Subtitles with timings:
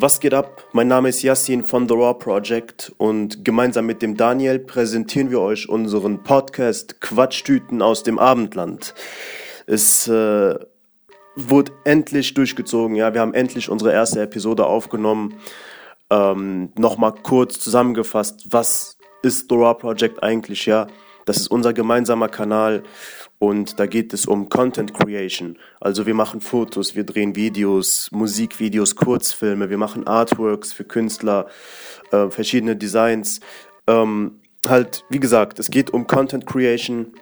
[0.00, 0.62] Was geht ab?
[0.70, 5.40] Mein Name ist Yassin von The Raw Project und gemeinsam mit dem Daniel präsentieren wir
[5.40, 8.94] euch unseren Podcast Quatschtüten aus dem Abendland.
[9.66, 10.54] Es äh,
[11.34, 15.34] wurde endlich durchgezogen, ja, wir haben endlich unsere erste Episode aufgenommen.
[16.10, 20.86] Ähm, Nochmal kurz zusammengefasst, was ist The Raw Project eigentlich, ja?
[21.28, 22.84] Das ist unser gemeinsamer Kanal
[23.38, 25.58] und da geht es um Content Creation.
[25.78, 31.46] Also wir machen Fotos, wir drehen Videos, Musikvideos, Kurzfilme, wir machen Artworks für Künstler,
[32.12, 33.40] äh, verschiedene Designs.
[33.86, 37.12] Ähm, halt, wie gesagt, es geht um Content Creation.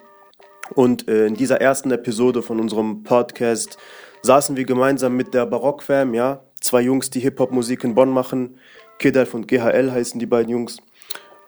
[0.73, 3.77] Und äh, in dieser ersten Episode von unserem Podcast
[4.21, 8.57] saßen wir gemeinsam mit der Barockfam, ja, zwei Jungs, die Hip-Hop-Musik in Bonn machen.
[8.99, 10.77] Kidalf und GHL heißen die beiden Jungs,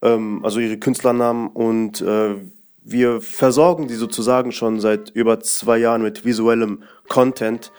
[0.02, 1.48] ähm, also ihre Künstlernamen.
[1.48, 2.36] Und äh,
[2.84, 7.72] wir versorgen die sozusagen schon seit über zwei Jahren mit visuellem Content.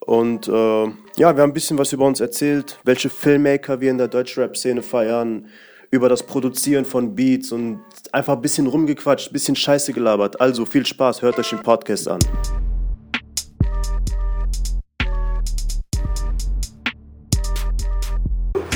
[0.00, 3.98] Und äh, ja, wir haben ein bisschen was über uns erzählt, welche Filmmaker wir in
[3.98, 5.46] der Deutschrap-Szene feiern,
[5.90, 7.80] über das Produzieren von Beats und
[8.12, 10.40] einfach ein bisschen rumgequatscht, ein bisschen Scheiße gelabert.
[10.40, 12.20] Also viel Spaß, hört euch den Podcast an.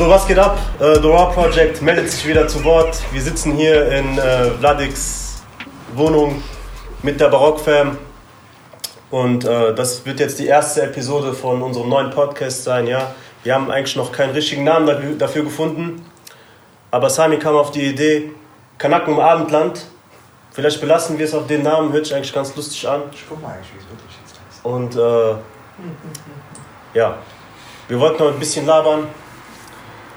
[0.01, 0.59] So, was geht ab?
[0.79, 2.99] Äh, The Raw Project meldet sich wieder zu Wort.
[3.13, 5.43] Wir sitzen hier in äh, Vladix
[5.95, 6.43] Wohnung
[7.03, 7.99] mit der Barockfam.
[9.11, 13.15] Und äh, das wird jetzt die erste Episode von unserem neuen Podcast sein, ja.
[13.43, 16.03] Wir haben eigentlich noch keinen richtigen Namen dafür, dafür gefunden.
[16.91, 18.31] Aber Sami kam auf die Idee,
[18.79, 19.85] Kanaken im Abendland.
[20.53, 23.03] Vielleicht belassen wir es auf den Namen, hört sich eigentlich ganz lustig an.
[23.13, 24.65] Ich guck mal eigentlich, wie es wirklich jetzt heißt.
[24.65, 25.35] Und äh,
[26.99, 27.19] ja,
[27.87, 29.07] wir wollten noch ein bisschen labern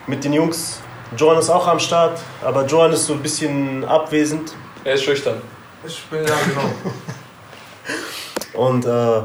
[0.07, 0.79] mit den Jungs.
[1.17, 4.53] Joan ist auch am Start, aber Joan ist so ein bisschen abwesend.
[4.83, 5.41] Er ist schüchtern.
[5.85, 6.69] Ich bin ja genau.
[8.53, 9.21] Und äh,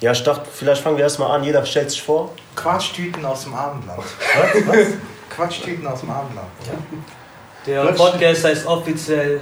[0.00, 1.44] ja, ich dachte, vielleicht fangen wir erstmal an.
[1.44, 2.32] Jeder stellt sich vor.
[2.54, 3.98] Quatschtüten aus dem Abendland.
[4.02, 4.66] Was?
[4.66, 4.86] Was?
[5.34, 6.48] Quatschtüten aus dem Abendland.
[7.66, 7.96] Der Quatsch.
[7.96, 9.40] Podcast heißt offiziell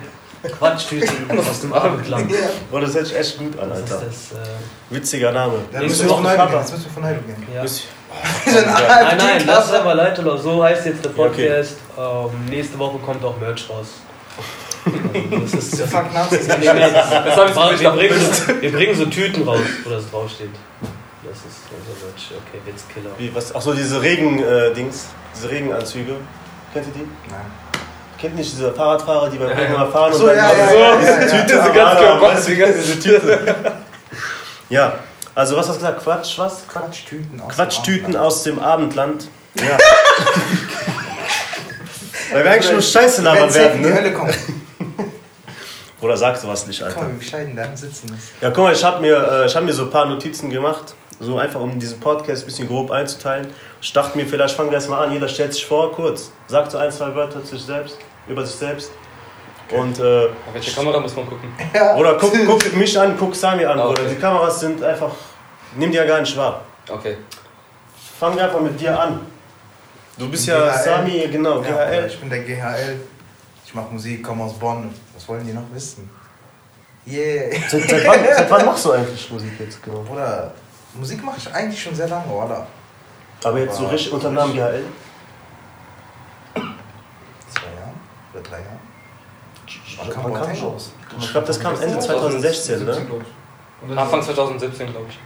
[0.59, 2.31] Quatschtüten aus dem Abendland.
[2.31, 2.39] Ja.
[2.71, 4.06] Boah, das hört sich echt gut an, Das ist Alter.
[4.06, 4.33] das.
[4.33, 5.55] Äh, Witziger Name.
[5.73, 6.49] Dann Nächste müssen wir Woche von Heidel gehen.
[6.53, 6.61] Cover.
[6.61, 7.47] Jetzt müssen wir von Heidel gehen.
[7.55, 7.62] ja.
[8.47, 10.43] Nein, nein, lass es aber Leute los.
[10.43, 11.49] So heißt jetzt der Ja, okay.
[11.49, 11.77] Podcast.
[11.99, 13.87] Ähm, nächste Woche kommt auch Merch raus.
[14.87, 16.57] Also, das ist, Der Fuck jetzt- Das
[17.57, 20.51] habe ich wir, bringen so, wir bringen so Tüten raus, wo das draufsteht.
[21.27, 22.31] Das ist unser Merch.
[22.49, 23.11] Okay, Witzkiller.
[23.19, 23.55] Wie, was?
[23.55, 26.17] Achso, diese Regen-Dings, diese Regenanzüge.
[26.73, 27.31] Kennt ihr die?
[27.31, 27.41] Nein.
[28.21, 29.87] Kennt nicht diese Fahrradfahrer, die beim Ja, Regen ja.
[29.87, 31.27] fahren so, ja, dann ja, so ja, diese ja, ja.
[31.27, 33.55] Tüte Diese am ganz Arm haben, körper- diese Tüte.
[34.71, 34.93] ja,
[35.34, 36.03] also was hast du gesagt?
[36.03, 36.67] Quatsch, was?
[36.69, 39.28] Quatschtüten aus Quatschtüten dem aus dem Abendland.
[39.59, 39.78] Ja.
[42.33, 43.94] Weil wir eigentlich nur Scheiße labern werden, in die ne?
[43.94, 44.34] Hölle kommen.
[46.00, 47.03] Oder sagst du was nicht, Guck Alter?
[47.03, 48.33] mal, wie bescheiden da sitzen ist.
[48.41, 50.94] Ja, guck mal, ich habe mir, äh, ich hab mir so ein paar Notizen gemacht.
[51.21, 53.47] So einfach, um diesen Podcast ein bisschen grob einzuteilen.
[53.81, 55.12] Ich dachte mir, vielleicht fangen wir erstmal an.
[55.12, 56.33] Jeder stellt sich vor, kurz.
[56.49, 57.97] Sagt so ein, zwei Wörter zu sich selbst,
[58.27, 58.91] über sich selbst.
[59.73, 61.53] Und, äh, Auf welche Kamera muss man gucken?
[61.75, 61.95] Ja.
[61.97, 64.03] oder guck, guck mich an, guck Sami an, Ah, Bruder.
[64.03, 64.15] okay.
[64.15, 65.11] Die Kameras sind einfach,
[65.77, 66.63] nimm die ja gar nicht wahr.
[66.89, 67.17] Okay.
[68.21, 69.21] Fangen wir einfach mit dir an.
[70.19, 70.83] Du bist ja GHL.
[70.85, 72.07] Sami, genau, Ja, GHL.
[72.07, 73.01] ich bin der GHL.
[73.67, 74.95] Ich mache Musik, komme aus Bonn.
[75.15, 76.09] Was wollen die noch wissen?
[77.07, 77.51] Yeah.
[77.69, 80.01] Seit, seit, wann, seit wann machst du eigentlich Musik jetzt genau?
[80.03, 80.53] Bruder,
[80.95, 82.67] Musik mache ich eigentlich schon sehr lange, oder?
[83.43, 84.85] Aber jetzt so richtig unter dem Namen GHL?
[86.55, 87.95] Zwei Jahren
[88.33, 88.79] oder drei Jahren?
[90.12, 90.93] Kam kam raus?
[91.19, 92.97] Ich glaube, das kam Ende 2016, ne?
[93.97, 95.19] Anfang 2017, glaube ich.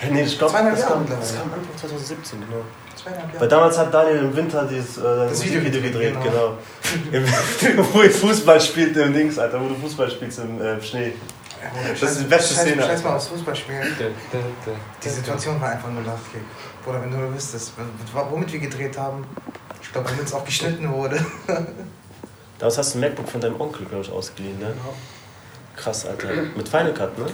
[0.00, 2.62] Hey, Nee, ich glaube, Zweieinhalb das, kam- das kam Anfang 2017, genau.
[3.04, 3.48] Weil Jahre.
[3.48, 6.56] damals hat Daniel im Winter dieses äh, Das Video Video gedreht, genau.
[7.12, 11.14] Im- wo ihr Fußball spielt im Dings, Alter, wo du Fußball spielst im äh, Schnee.
[11.60, 13.96] Ja, Bruder, Das ist die beste scheiß- Szene, Scheiß mal aufs Fußballspielen.
[15.02, 16.42] Die Situation war einfach nur Lachkick.
[16.84, 17.72] Bruder, wenn du nur wüsstest,
[18.30, 19.24] womit wir gedreht haben,
[19.82, 21.24] ich glaube, womit es auch geschnitten wurde.
[22.58, 24.74] Damals hast du ein MacBook von deinem Onkel, glaube ich, ausgeliehen, ne?
[25.76, 26.28] Krass, Alter.
[26.56, 27.26] Mit Final Cut, ne?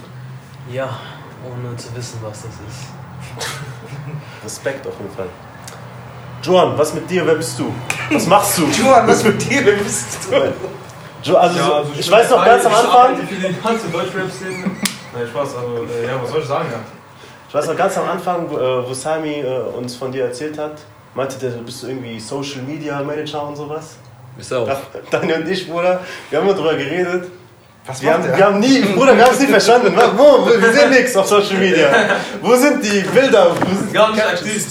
[0.70, 0.98] Ja,
[1.44, 3.44] ohne zu wissen, was das ist.
[4.44, 5.28] Respekt auf jeden Fall.
[6.42, 7.26] Joan, was mit dir?
[7.26, 7.72] Wer bist du?
[8.10, 8.66] Was machst du?
[8.82, 9.64] Juan, was mit dir?
[9.64, 10.34] Wer bist du?
[11.22, 13.88] Jo, also, Ja, so, also ich weiß noch ganz am Anfang, Ich für die ganze
[13.88, 14.70] Deutschrap-Szene.
[15.14, 16.80] Nein, Spaß, also, äh, ja, was soll ich sagen, ja?
[17.48, 20.58] ich weiß noch ganz am Anfang, wo, äh, wo Sami äh, uns von dir erzählt
[20.58, 20.82] hat,
[21.14, 23.96] meinte der, du bist irgendwie Social Media Manager und sowas.
[24.36, 24.68] Bist du auch?
[25.10, 26.00] Daniel und ich, Bruder,
[26.30, 27.30] wir haben darüber geredet.
[27.86, 29.94] Was Wir haben, wir haben nie, Bruder, wir haben es nie verstanden.
[30.16, 30.46] Wo?
[30.46, 31.88] Wir sehen nichts auf Social Media.
[32.40, 33.54] Wo sind die Bilder?
[33.54, 34.66] Wo sind Gar nicht die aktiv.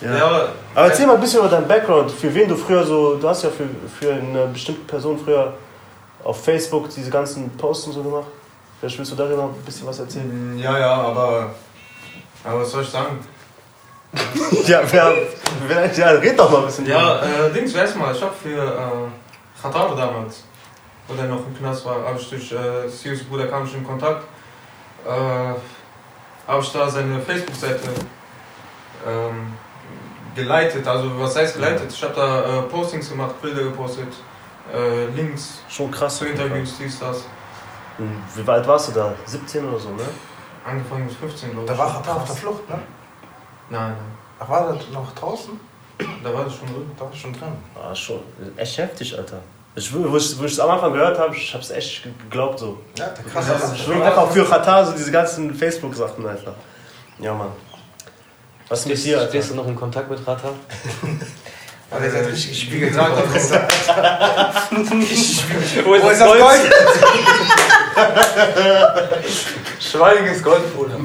[0.00, 0.16] Ja.
[0.16, 0.48] Ja, aber.
[0.74, 2.10] Aber erzähl mal ein bisschen über deinen Background.
[2.10, 3.66] Für wen du früher so, du hast ja für,
[3.98, 5.52] für eine bestimmte Person früher
[6.24, 8.28] auf Facebook diese ganzen Posts und so gemacht.
[8.78, 10.58] Vielleicht willst du darüber noch ein bisschen was erzählen.
[10.58, 11.54] Ja, ja, aber.
[12.42, 13.18] Aber was soll ich sagen?
[14.66, 15.14] ja, wer,
[15.68, 16.86] wer, ja, red doch mal ein bisschen.
[16.86, 20.44] Ja, äh, Dings, weiß mal, ich hab für äh, Qatar damals,
[21.06, 23.86] wo der noch im Knast war, habe ich durch äh, Sius Bruder kam ich in
[23.86, 24.24] Kontakt.
[25.06, 25.10] Äh,
[26.46, 27.88] habe ich da seine Facebook-Seite
[29.06, 29.52] ähm,
[30.34, 31.92] geleitet, also was heißt geleitet?
[31.92, 34.12] Ich habe da äh, Postings gemacht, Bilder gepostet,
[34.74, 36.18] äh, Links Schon krass.
[36.18, 37.24] zu Interviews, dies, das.
[37.98, 39.14] Und Wie alt warst du da?
[39.26, 40.02] 17 oder so, ne?
[40.64, 41.70] Angefangen mit 15, glaube ich.
[41.70, 42.80] Da war er auf der Flucht, ne?
[43.70, 43.94] Nein,
[44.38, 45.58] Ach, war er noch draußen?
[46.24, 46.90] da war das schon drin.
[46.98, 47.52] Da war schon drin.
[47.74, 48.20] Ah, schon.
[48.56, 49.40] Echt heftig, Alter.
[49.76, 52.78] Ich, wo ich wo ich es am Anfang gehört habe, ich hab's echt geglaubt so.
[52.98, 56.54] Ja, der Ich krasse schwöre einfach für Katar so diese ganzen Facebook-Sachen einfach.
[57.18, 57.52] Ja, Mann.
[58.68, 59.30] Was ist mit dir, Alter?
[59.30, 60.48] Stehst du noch in Kontakt mit Rata?
[61.90, 62.96] Aber der ist halt richtig gespiegelt.
[62.96, 63.02] Wo
[63.34, 63.52] ist
[65.84, 66.72] Wo das ist das Gold?
[69.80, 70.96] Schweigiges Gold, Bruder.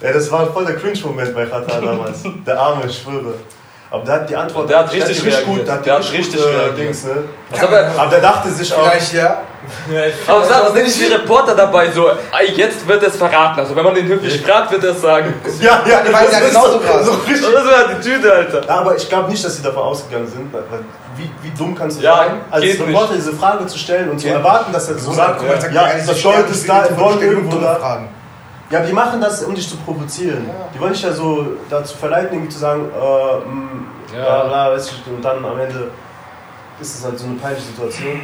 [0.00, 2.22] Ey, das war voll der Cringe-Moment bei Katar damals.
[2.46, 3.34] Der Arme, ich schwöre.
[3.90, 4.68] Aber der hat die Antwort.
[4.68, 5.46] Der hat richtig reagiert.
[5.46, 5.66] gut.
[5.66, 6.76] Der hat, die Der hat richtig, richtig gut, äh.
[6.76, 7.10] Dings, ne?
[7.58, 8.86] Aber, Aber der dachte sich auch.
[8.86, 9.38] Vielleicht ja.
[10.26, 12.10] aber sag, was sind nicht die Reporter dabei so,
[12.54, 13.60] jetzt wird es verraten.
[13.60, 15.32] Also wenn man den höflich fragt, wird er es sagen.
[15.60, 17.06] Ja, ja, Die waren ja das genauso so, krass.
[17.06, 17.40] so richtig.
[17.50, 18.66] Das halt die Tüte, Alter.
[18.66, 20.52] Ja, aber ich glaube nicht, dass sie davon ausgegangen sind.
[21.16, 24.20] Wie, wie dumm kannst du Ja, sein, als geht Reporter diese Frage zu stellen und
[24.20, 27.16] zu erwarten, dass er so sagt, ja, er, das ich Gold ist da in Bonn
[27.16, 28.02] stellen irgendwo da.
[28.70, 30.46] Ja, die machen das, um dich zu provozieren.
[30.46, 30.68] Ja.
[30.74, 33.68] Die wollen dich ja so dazu verleiten, irgendwie zu sagen, äh, mh,
[34.18, 34.24] Ja.
[34.24, 35.90] bla bla, weißt du, und dann am Ende
[36.80, 38.20] ist es halt so eine peinliche Situation.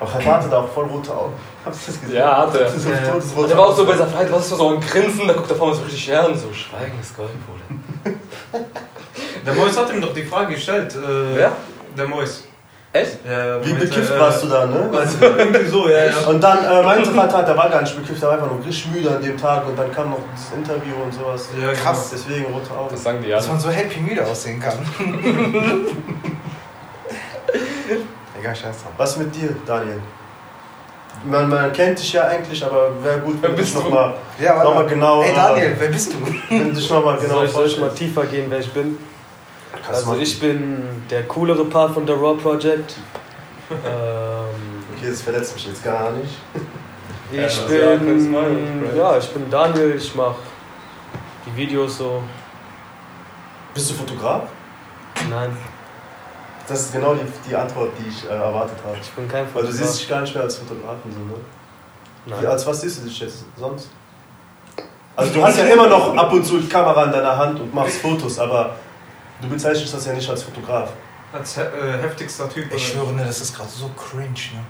[0.00, 1.34] Aber Katar hatte da auch voll rote Augen.
[1.64, 2.16] Hast du das gesehen?
[2.16, 2.68] Ja, hat er.
[2.70, 3.46] So Ja.
[3.46, 5.50] Der war auch so bei seiner Flight, was ist das so ein Grinsen, da guckt
[5.50, 8.16] er vor mir so richtig her und so, schweigendes Gold, Bruder.
[9.44, 10.94] Der Mois hat ihm doch die Frage gestellt.
[10.94, 11.52] Äh, Wer?
[11.96, 12.44] Der Mois.
[13.00, 13.18] Echt?
[13.28, 14.90] Ja, Wie bekifft äh, warst du da, ne?
[14.98, 16.12] Also, irgendwie so, ja, ja.
[16.28, 18.92] Und dann äh, meinte Katar, der war gar nicht bekifft, der war einfach nur richtig
[18.92, 21.48] müde an dem Tag und dann kam noch das Interview und sowas.
[21.60, 22.10] Ja, Krass.
[22.12, 22.88] Deswegen rote Augen.
[22.90, 23.52] Das sagen die Dass alle.
[23.54, 24.78] man so happy müde aussehen kann.
[28.38, 28.92] Egal, scheiß drauf.
[28.96, 30.00] Was mit dir, Daniel?
[31.24, 33.80] Man, man kennt dich ja eigentlich, aber wäre gut, wenn Wer bist du?
[33.80, 36.16] nochmal Ja, noch mal genau, Hey Daniel, wer bist du?
[36.50, 38.70] wenn du dich noch mal genau soll, ich, soll ich mal tiefer gehen, wer ich
[38.72, 38.98] bin?
[39.88, 42.94] Also ich bin der coolere Part von der Raw Project.
[43.70, 43.76] ähm,
[44.96, 46.30] Okay, das verletzt mich jetzt gar nicht.
[47.30, 48.34] ich Ja, bin
[48.96, 50.36] ja, ich bin Daniel, ich mache
[51.44, 52.22] die Videos so.
[53.74, 54.44] Bist du Fotograf?
[55.28, 55.54] Nein,
[56.66, 58.96] Das ist genau die, die Antwort, die ich äh, erwartet habe.
[59.00, 59.74] ich bin kein Weil du Fotograf.
[59.88, 61.34] siehst dich gar nicht mehr als Fotografen, so, ne?
[62.26, 62.46] Wie, Nein.
[62.46, 63.90] als was siehst du dich jetzt sonst?
[65.14, 67.72] Also du hast ja immer noch ab und zu die Kamera in deiner Hand und
[67.74, 68.74] machst Fotos, aber
[69.42, 70.90] du bezeichnest das ja nicht als Fotograf.
[71.32, 72.72] Als he äh, heftigster Typ.
[72.74, 74.62] Ich schwöre, ne, das ist gerade so cringe, ne?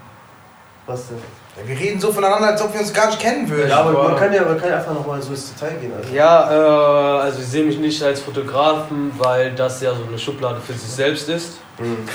[0.87, 1.19] Was denn?
[1.57, 3.69] Ja, Wir reden so voneinander, als ob wir uns gar nicht kennen würden.
[3.69, 4.09] Ja, aber boah.
[4.11, 5.93] man kann ja, man kann ja einfach nochmal so ins Detail gehen.
[5.97, 6.15] Also.
[6.15, 10.61] Ja, äh, also ich sehe mich nicht als Fotografen, weil das ja so eine Schublade
[10.61, 11.59] für sich selbst ist.
[11.79, 12.09] Mhm.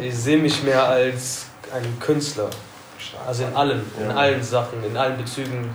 [0.00, 2.48] Ich sehe mich mehr als einen Künstler.
[3.26, 4.16] Also in allem, in Ja.
[4.16, 5.70] allen Sachen, in allen Bezügen.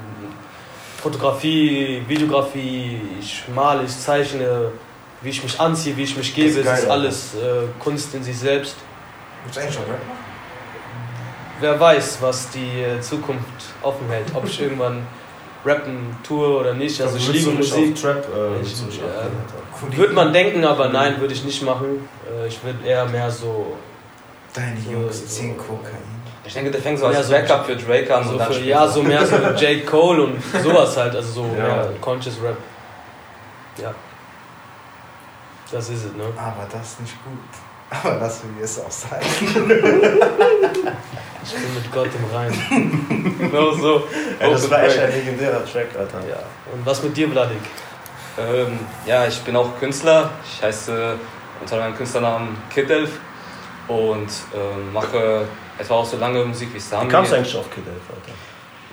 [1.04, 4.72] Fotografie, Videografie, ich male, ich zeichne,
[5.22, 7.68] wie ich mich anziehe, wie ich mich gebe, Das ist es ist geil, alles äh,
[7.84, 8.76] Kunst in sich selbst.
[9.44, 9.96] Gibt's eigentlich schon, ne?
[11.60, 13.44] Wer weiß, was die äh, Zukunft
[13.82, 15.06] offen hält, ob ich irgendwann
[15.66, 17.02] rappen tue oder nicht.
[17.02, 17.96] Also ich liebe Musik.
[18.02, 18.86] Trap, äh, Ich- so.
[19.82, 19.98] Cool.
[19.98, 22.08] Würde man denken, aber nein, würde ich nicht machen.
[22.32, 23.76] Äh, Ich würde eher mehr so,
[24.54, 26.13] Deine Jungs ziehen Kokain.
[26.46, 28.52] Ich denke, der fängt so als Ja, so- Backup für Drake an so und dann
[28.52, 29.86] für, ja, so mehr so J.
[29.86, 31.64] Cole und sowas halt, also so Ja.
[31.64, 32.58] mehr Conscious Rap.
[33.82, 33.94] Ja.
[35.72, 36.24] Das ist es, ne?
[36.38, 37.40] Aber das ist nicht gut.
[37.90, 39.22] Aber lass mir es auch sein.
[41.46, 43.36] Ich bin mit Gott im Rein.
[43.38, 44.04] Genau so.
[44.40, 46.20] Ey, das war echt ein legendärer Track, Alter.
[46.28, 46.38] Ja.
[46.74, 47.58] Und was mit dir, Vladik?
[48.40, 50.30] Ähm, ja, ich bin auch Künstler.
[50.46, 51.16] Ich heiße
[51.60, 53.10] unter meinem Künstlernamen Kid Elf
[53.88, 55.46] und ähm, mache
[55.78, 57.10] etwa auch so lange Musik wie Wie Sami.
[57.10, 58.32] kamst du eigentlich auf Kid Elf, Alter?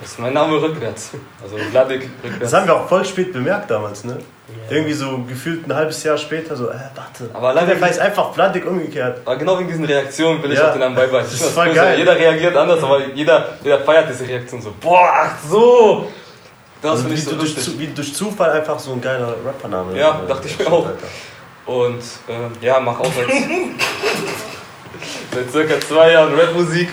[0.00, 1.10] Das ist mein Name rückwärts.
[1.42, 2.38] Also Vladik rückwärts.
[2.40, 4.16] Das haben wir auch voll spät bemerkt damals, ne?
[4.48, 4.76] Ja.
[4.76, 7.28] Irgendwie so gefühlt ein halbes Jahr später so, äh, warte.
[7.34, 9.20] Aber Elf heißt einfach Vladik umgekehrt.
[9.26, 10.68] Aber genau wegen diesen Reaktionen will ich Ja.
[10.68, 11.28] auch den Namen beibehalten.
[11.30, 11.98] Das Ich ist voll cool, so geil.
[11.98, 14.72] Jeder reagiert anders, aber jeder, jeder feiert diese Reaktion so.
[14.80, 16.08] Boah, ach so!
[16.80, 17.78] Das Also finde wie, ich so du durch, lustig.
[17.78, 19.98] wie durch Zufall einfach so ein geiler Rappername.
[19.98, 20.86] Ja, äh, dachte ich mir entsteht, auch.
[20.86, 21.06] Alter.
[21.66, 23.28] Und ähm, ja, mach auch seit,
[25.34, 26.88] seit circa zwei Jahren Rapmusik.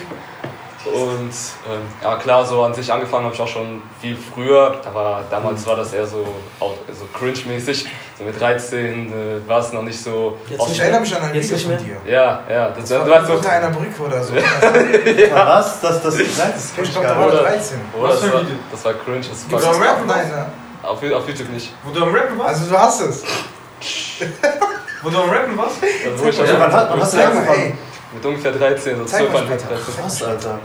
[0.86, 1.30] Und
[1.68, 4.80] ähm, ja klar, so an sich angefangen habe ich auch schon viel früher.
[4.86, 6.24] Aber damals war das eher so,
[6.60, 7.84] auch, so cringe-mäßig.
[8.16, 10.38] So mit 13 äh, war es noch nicht so.
[10.48, 11.96] Jetzt Ich erinnere mich an ein Video von dir.
[12.10, 13.32] ja, ja, das, Das du war so.
[13.34, 14.32] unter einer Brücke oder so.
[14.34, 15.46] Ja.
[15.46, 15.80] Was?
[15.80, 17.34] Das, das, nein, das kenn Ich ich glaube, da war nicht.
[17.34, 17.80] er Oder- 13.
[17.98, 18.56] Oh, Was das, für ein war, Video?
[18.70, 19.20] das war cringe.
[19.50, 20.06] Das war, auch Rap?
[20.06, 20.46] Nein, ne?
[20.84, 21.72] Auf, auf YouTube nicht.
[21.84, 22.60] Wo du am Rappen warst?
[22.60, 23.24] Also du hast es.
[25.02, 25.76] Wo du am Rappen warst?
[25.82, 27.78] Also, wo ich also, wann hast du angefangen?
[28.12, 29.68] Mit ungefähr 13, so Zeig 12, mal 13.
[29.68, 30.04] später.
[30.04, 30.58] Was, Alter?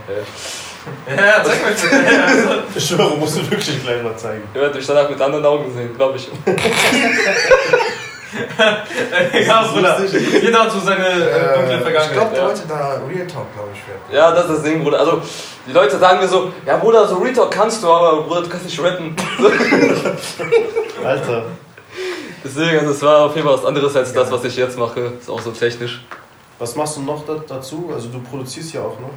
[1.07, 1.73] Ja, zeig mal.
[2.13, 4.43] Ja, also, Ich schwöre, musst du wirklich gleich mal zeigen.
[4.53, 6.27] Ihr werdet mich danach mit anderen Augen sehen, glaube ich.
[9.47, 9.97] ja, Bruder.
[10.41, 12.13] Jeder hat so seine äh, dunkle Äh, ich Vergangenheit.
[12.13, 12.47] glaube, der ja.
[12.47, 14.01] wollte da Real Talk, glaube ich, werden.
[14.11, 14.99] Ja, das ist das Ding, Bruder.
[14.99, 15.21] Also,
[15.67, 18.65] die Leute sagen mir so, ja, Bruder, so Retalk kannst du, aber Bruder, du kannst
[18.65, 19.15] nicht rappen.
[21.05, 21.43] Alter.
[22.43, 25.13] Deswegen, also, es war auf jeden Fall was anderes als das, was ich jetzt mache.
[25.19, 26.03] Ist auch so technisch.
[26.59, 27.91] Was machst du noch da, dazu?
[27.93, 29.07] Also du produzierst ja auch, ne?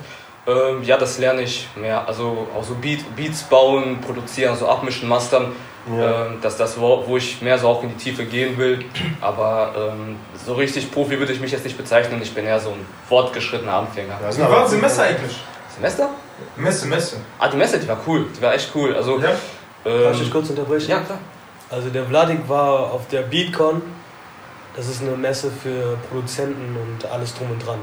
[0.49, 2.07] Ähm, ja, das lerne ich mehr.
[2.07, 5.53] Also, auch so Beat, Beats bauen, produzieren, so abmischen, mastern.
[5.89, 6.27] Ja.
[6.27, 8.85] Ähm, dass das, wo, wo ich mehr so auch in die Tiefe gehen will.
[9.21, 12.21] Aber ähm, so richtig Profi würde ich mich jetzt nicht bezeichnen.
[12.23, 14.19] Ich bin eher so ein fortgeschrittener Anfänger.
[14.21, 15.37] Ja, Wie war das Semester eigentlich?
[15.75, 16.09] Semester?
[16.57, 17.17] Messe, Messe.
[17.39, 18.27] Ah, die Messe, die war cool.
[18.37, 18.95] Die war echt cool.
[18.95, 19.31] Also, Ja?
[19.85, 20.91] Kann ich dich ähm, kurz unterbrechen?
[20.91, 21.19] ja, klar.
[21.71, 23.83] Also der Vladik war auf der Beatcon.
[24.77, 27.79] Das ist eine Messe für Produzenten und alles drum und dran.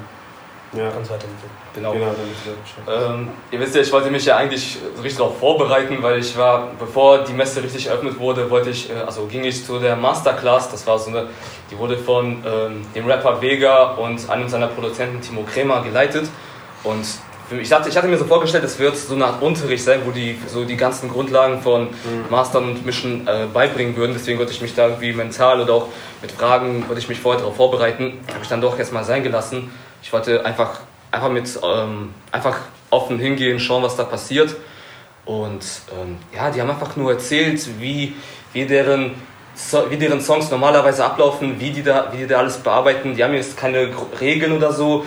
[0.74, 1.52] Ja, Ganz weiterentwickeln.
[1.76, 1.94] Genau.
[1.94, 3.12] genau, Bescheid.
[3.12, 6.36] Ähm, ihr wisst ja, ich wollte mich ja eigentlich so richtig darauf vorbereiten, weil ich
[6.36, 9.96] war, bevor die Messe richtig eröffnet wurde, wollte ich, äh, also ging ich zu der
[9.96, 11.28] Masterclass, das war so eine,
[11.70, 16.28] die wurde von ähm, dem Rapper Vega und einem seiner Produzenten Timo Krämer geleitet
[16.84, 17.06] und
[17.60, 20.12] ich hatte, ich hatte mir so vorgestellt, es wird so eine Art Unterricht sein, wo
[20.12, 21.90] die so die ganzen Grundlagen von
[22.30, 24.14] Mastern und Mischen äh, beibringen würden.
[24.14, 25.88] Deswegen wollte ich mich da irgendwie mental oder auch
[26.22, 28.20] mit Fragen, wollte ich mich vorher darauf vorbereiten.
[28.28, 29.72] Habe ich dann doch jetzt mal sein gelassen.
[30.02, 30.80] Ich wollte einfach,
[31.12, 32.58] einfach mit, ähm, einfach
[32.90, 34.56] offen hingehen, schauen, was da passiert.
[35.26, 38.16] Und ähm, ja, die haben einfach nur erzählt, wie,
[38.52, 39.16] wie, deren,
[39.56, 43.16] so, wie deren Songs normalerweise ablaufen, wie die, da, wie die da alles bearbeiten.
[43.16, 45.06] Die haben jetzt keine Regeln oder so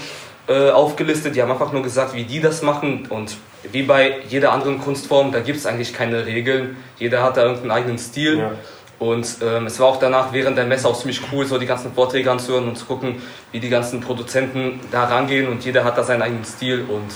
[0.48, 3.06] äh, aufgelistet, die haben einfach nur gesagt, wie die das machen.
[3.08, 3.36] Und
[3.72, 6.76] wie bei jeder anderen Kunstform, da gibt es eigentlich keine Regeln.
[6.98, 8.38] Jeder hat da irgendeinen eigenen Stil.
[8.38, 8.52] Ja.
[8.98, 11.92] Und ähm, es war auch danach während der Messe auch ziemlich cool, so die ganzen
[11.92, 13.20] Vorträge anzuhören und zu gucken,
[13.52, 17.12] wie die ganzen Produzenten da rangehen und jeder hat da seinen eigenen Stil und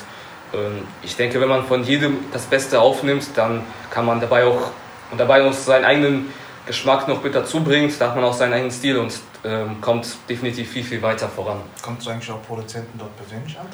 [0.52, 4.72] ähm, ich denke, wenn man von jedem das Beste aufnimmt, dann kann man dabei auch
[5.10, 6.32] und dabei auch seinen eigenen
[6.66, 9.12] Geschmack noch mit dazu bringt, da hat man auch seinen eigenen Stil und
[9.44, 11.58] ähm, kommt definitiv viel, viel weiter voran.
[11.82, 13.66] Kommst du eigentlich auch Produzenten dort persönlich an?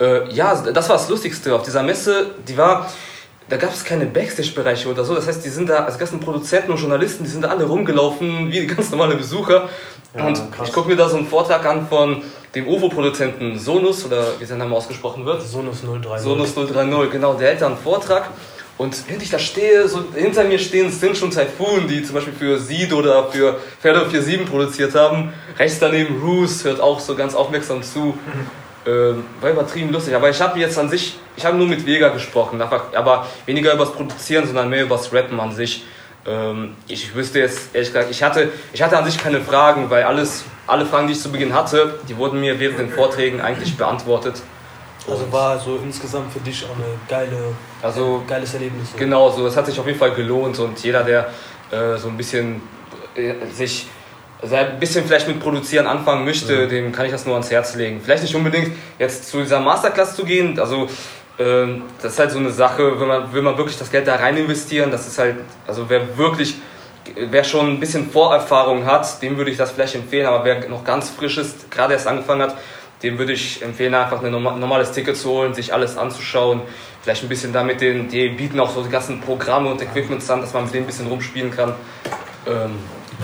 [0.00, 2.34] Äh, ja, das war das Lustigste auf dieser Messe.
[2.46, 2.90] Die war,
[3.48, 5.14] da gab es keine Backstage-Bereiche oder so.
[5.14, 8.50] Das heißt, die sind da, also ganzen Produzenten und Journalisten, die sind da alle rumgelaufen
[8.50, 9.68] wie ganz normale Besucher.
[10.16, 10.68] Ja, und krass.
[10.68, 12.22] ich gucke mir da so einen Vortrag an von
[12.54, 15.42] dem UFO-Produzenten Sonus, oder wie sein Name ausgesprochen wird.
[15.42, 16.24] Sonus 030.
[16.24, 18.30] Sonus 030, genau, der hält da einen Vortrag.
[18.76, 22.32] Und während ich da stehe, so hinter mir stehen sind schon Typhoon, die zum Beispiel
[22.32, 25.32] für Seed oder für Pferde 47 produziert haben.
[25.58, 28.16] Rechts daneben Roos hört auch so ganz aufmerksam zu.
[28.86, 32.10] Ähm, war übertrieben lustig, aber ich habe jetzt an sich, ich habe nur mit Vega
[32.10, 35.84] gesprochen, aber weniger übers Produzieren, sondern mehr übers Rappen an sich.
[36.26, 40.02] Ähm, ich wüsste jetzt, ehrlich gesagt, ich hatte, ich hatte an sich keine Fragen, weil
[40.02, 43.74] alles, alle Fragen, die ich zu Beginn hatte, die wurden mir während den Vorträgen eigentlich
[43.76, 44.42] beantwortet.
[45.08, 48.92] Also war so insgesamt für dich auch eine geile, Also geiles Erlebnis.
[48.92, 48.98] so.
[48.98, 51.28] Genau, so es hat sich auf jeden Fall gelohnt und jeder, der
[51.70, 52.62] äh, so ein bisschen
[53.14, 53.86] äh, sich
[54.40, 57.74] also ein bisschen vielleicht mit Produzieren anfangen möchte, dem kann ich das nur ans Herz
[57.76, 58.00] legen.
[58.04, 60.86] Vielleicht nicht unbedingt jetzt zu dieser Masterclass zu gehen, also
[61.38, 64.16] ähm, das ist halt so eine Sache, wenn man, will man wirklich das Geld da
[64.16, 66.56] rein investieren, das ist halt, also wer wirklich,
[67.16, 70.84] wer schon ein bisschen Vorerfahrung hat, dem würde ich das vielleicht empfehlen, aber wer noch
[70.84, 72.56] ganz frisch ist, gerade erst angefangen hat,
[73.02, 76.62] dem würde ich empfehlen, einfach ein norma- normales Ticket zu holen, sich alles anzuschauen.
[77.02, 80.40] Vielleicht ein bisschen damit, den, die bieten auch so die ganzen Programme und Equipments an,
[80.40, 81.74] dass man mit denen ein bisschen rumspielen kann.
[82.46, 82.78] Ähm,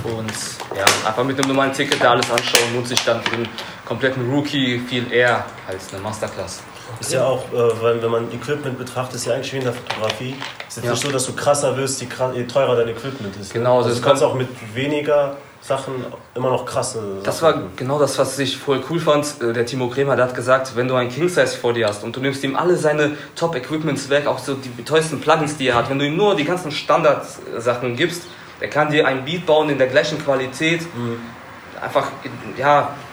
[0.04, 0.32] und
[0.76, 3.48] ja, einfach mit einem normalen Ticket da alles anschauen, lohnt sich dann für den
[3.84, 6.62] kompletten Rookie viel eher als eine Masterclass.
[7.00, 10.34] Ist ja auch, äh, wenn man Equipment betrachtet, ist ja eigentlich wie in der Fotografie.
[10.68, 10.90] Ist jetzt Ja.
[10.92, 12.08] nicht so, dass du krasser wirst, je,
[12.44, 13.54] teurer dein Equipment ist.
[13.54, 13.60] ne?
[13.60, 15.94] Genau, also das du kannst auch mit weniger Sachen
[16.34, 19.26] immer noch krasse Das war genau das, was ich voll cool fand.
[19.42, 22.02] Äh, Der Timo Kremer, der hat gesagt, wenn du einen King Size vor dir hast
[22.02, 25.74] und du nimmst ihm alle seine Top-Equipments weg, auch so die teuersten Plugins, die er
[25.76, 28.22] hat, wenn du ihm nur die ganzen Standardsachen gibst,
[28.60, 30.82] der kann dir ein Beat bauen in der gleichen Qualität.
[31.80, 32.08] Einfach,
[32.58, 32.66] ja,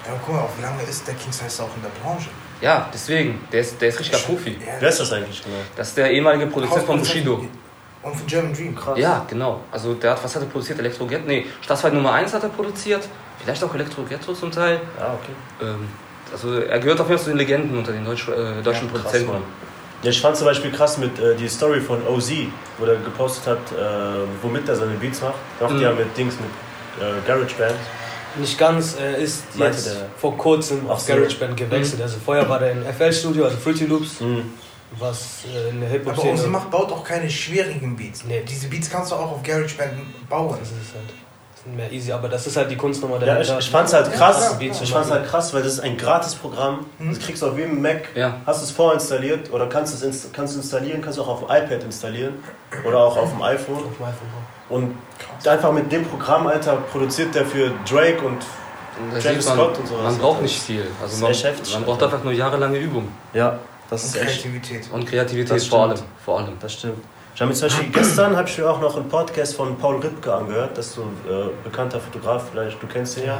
[0.06, 2.30] Ja, guck mal, wie lange ist der King Size auch in der Branche?
[2.62, 4.58] ja, deswegen, der ist, der ist richtiger Profi.
[4.80, 5.58] Wer ist das eigentlich genau?
[5.75, 7.46] Das ist der ehemalige Produzent von Bushido.
[8.04, 8.75] Und von German Dream.
[8.75, 8.98] Krass.
[8.98, 9.62] Ja, genau.
[9.72, 10.80] Also der hat, was hat er produziert?
[10.80, 11.24] Elektroghetto?
[11.27, 13.08] Nee, Staatsfeind Nummer 1 hat er produziert.
[13.44, 14.80] Vielleicht auch Elektroghetto zum Teil.
[15.00, 15.68] Ah, okay.
[15.70, 15.88] Ähm,
[16.32, 18.92] also er gehört auf jeden Fall zu den Legenden unter den Deutsch, äh, deutschen Ja,
[18.94, 19.32] krass, Produzenten.
[19.34, 19.42] Mann.
[20.04, 22.32] Ja, ich fand zum Beispiel krass mit äh, die Story von OZ,
[22.77, 25.34] wo der gepostet hat, äh, womit er seine Beats macht.
[25.60, 25.82] Macht Mhm.
[25.82, 27.75] ja mit Dings, mit äh, GarageBand.
[28.36, 31.06] Nicht ganz, er ist Meinte jetzt der- vor kurzem auf.
[31.08, 32.01] GarageBand gewechselt.
[32.01, 34.22] Also vorher war der in FL Studio, also Fruity Loops.
[34.22, 34.54] Mhm.
[34.91, 36.34] Was äh, in der Aber Hip-Hop-Szene...
[36.34, 38.24] Ozzy macht, baut auch keine schwierigen Beats.
[38.24, 38.44] Nee.
[38.48, 40.58] Diese Beats kannst du auch auf GarageBand bauen.
[40.60, 41.10] Das ist halt
[41.53, 44.08] das sind mehr easy, aber das ist halt die Kunstnummer Ja, ich, ich fand's halt
[44.08, 44.58] Ja, krass.
[44.58, 46.86] zu Ich fand's halt krass, weil das ist ein Gratis-Programm.
[47.00, 47.10] Mhm.
[47.10, 48.03] Das kriegst du auf jedem Mac.
[48.15, 48.36] Ja.
[48.46, 51.50] Hast es vorinstalliert oder kannst es inst kannst du installieren, kannst du auch auf dem
[51.50, 52.36] iPad installieren
[52.86, 53.77] oder auch auf dem iPhone.
[53.77, 54.72] Auf dem iPhone auch.
[54.74, 54.96] Und
[55.48, 58.39] einfach mit dem Programm, Alter, produziert der für Drake und
[59.12, 60.03] man, Scott und sowas.
[60.03, 60.86] man braucht nicht viel.
[61.01, 61.34] Also man,
[61.74, 63.08] man braucht einfach nur jahrelange Übung.
[63.34, 64.41] ja, das Und ist echt.
[64.44, 64.89] Kreativität.
[64.91, 65.98] Und Kreativität Das vor allem.
[65.98, 66.10] stimmt.
[66.24, 66.53] Vor allem.
[66.60, 67.03] Das stimmt.
[67.36, 69.98] Ich habe mir zum Beispiel gestern habe ich mir auch noch einen Podcast von Paul
[70.00, 70.77] Ripke angehört.
[70.77, 73.39] Das ist so ein äh, bekannter Fotograf, vielleicht du kennst ihn ja.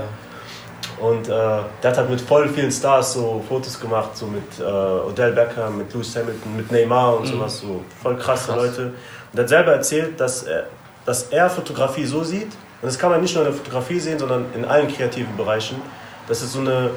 [0.99, 4.63] Und äh, der hat halt mit voll vielen Stars so Fotos gemacht, so mit äh,
[4.63, 7.33] Odell Beckham, mit Lewis Hamilton, mit Neymar und Mhm.
[7.33, 8.55] sowas, so voll krasse Krass.
[8.57, 8.93] Leute.
[9.31, 10.67] Und er hat selber erzählt, dass er,
[11.05, 12.51] dass er Fotografie so sieht,
[12.81, 15.81] und das kann man nicht nur in der Fotografie sehen, sondern in allen kreativen Bereichen,
[16.27, 16.91] dass es so eine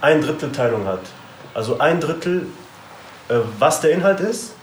[0.00, 1.00] Ein-Drittel-Teilung hat.
[1.54, 2.46] Also ein Drittel,
[3.58, 4.54] was der Inhalt ist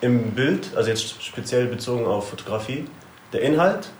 [0.00, 2.86] im Bild, also jetzt speziell bezogen auf Fotografie,
[3.32, 3.90] der Inhalt,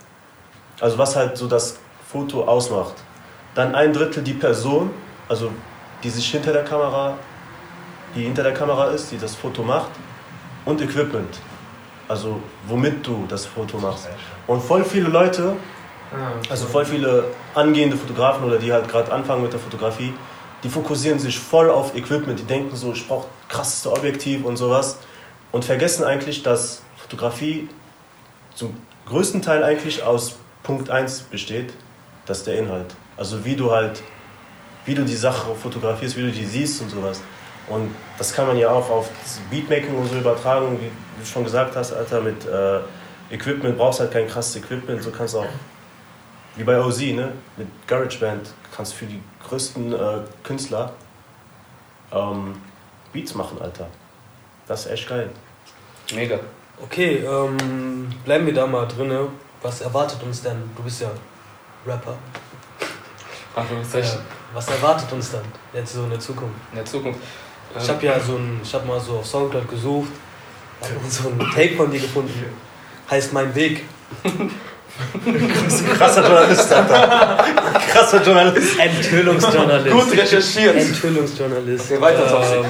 [0.80, 1.78] also was halt so das
[2.10, 2.94] Foto ausmacht.
[3.54, 4.90] Dann ein Drittel die Person,
[5.28, 5.50] also
[6.02, 7.16] die sich hinter der Kamera,
[8.14, 9.90] die hinter der Kamera ist, die das Foto macht
[10.64, 11.38] und Equipment,
[12.08, 14.08] also womit du das Foto machst.
[14.46, 15.56] Und voll viele Leute,
[16.12, 17.24] Ja, also voll viele
[17.54, 20.12] angehende Fotografen oder die halt gerade anfangen mit der Fotografie,
[20.62, 22.38] die fokussieren sich voll auf Equipment.
[22.38, 24.98] Die denken so, ich brauche krasseste Objektiv und sowas
[25.52, 27.68] und vergessen eigentlich, dass Fotografie
[28.54, 28.76] zum
[29.06, 31.72] größten Teil eigentlich aus Punkt 1 besteht,
[32.26, 32.94] das ist der Inhalt.
[33.16, 34.02] Also wie du halt,
[34.84, 37.20] wie du die Sache fotografierst, wie du die siehst und sowas.
[37.68, 39.08] Und das kann man ja auch auf
[39.50, 40.90] Beatmaking und so übertragen, wie
[41.20, 42.80] du schon gesagt hast, Alter, mit äh,
[43.30, 45.46] Equipment brauchst halt kein krasses Equipment, so kannst auch
[46.56, 47.32] wie bei OZ, ne?
[47.56, 50.92] Mit GarageBand kannst du für die größten äh, Künstler
[52.12, 52.60] ähm,
[53.12, 53.88] Beats machen, Alter.
[54.66, 55.30] Das ist echt geil.
[56.14, 56.38] Mega.
[56.82, 59.28] Okay, ähm, bleiben wir da mal drinne.
[59.62, 60.56] Was erwartet uns denn?
[60.76, 61.10] Du bist ja
[61.86, 62.16] Rapper.
[63.54, 64.18] Anführungszeichen.
[64.18, 66.54] Ja, was erwartet uns dann jetzt so in der Zukunft?
[66.70, 67.20] In der Zukunft.
[67.78, 70.10] Ich habe ja so ein, ich habe mal so auf Soundcloud gesucht,
[70.80, 72.32] habe so ein Tape von dir gefunden.
[73.08, 73.84] Heißt mein Weg.
[75.96, 77.44] Krasser Journalist, Alter.
[77.90, 78.78] Krasser Journalist.
[78.78, 79.90] Enthüllungsjournalist.
[79.90, 80.76] Gut recherchiert.
[80.76, 81.92] Enthüllungsjournalist.
[81.92, 82.64] Okay, weiter, ähm,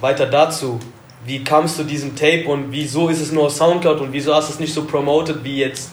[0.00, 0.78] weiter dazu.
[1.24, 4.48] Wie kamst du diesem Tape und wieso ist es nur auf Soundcloud und wieso hast
[4.48, 5.90] du es nicht so promoted wie jetzt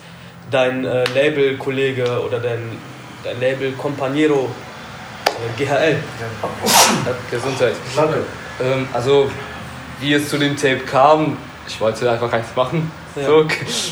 [0.51, 2.77] dein äh, Label-Kollege oder dein,
[3.23, 4.45] dein Label-Compañero
[5.25, 5.95] äh, GHL?
[5.95, 7.73] Ja, Gesundheit.
[7.95, 8.19] Danke.
[8.63, 9.29] Ähm, also,
[9.99, 12.91] wie es zu dem Tape kam, ich wollte einfach eins machen.
[13.15, 13.25] Ja.
[13.25, 13.47] So,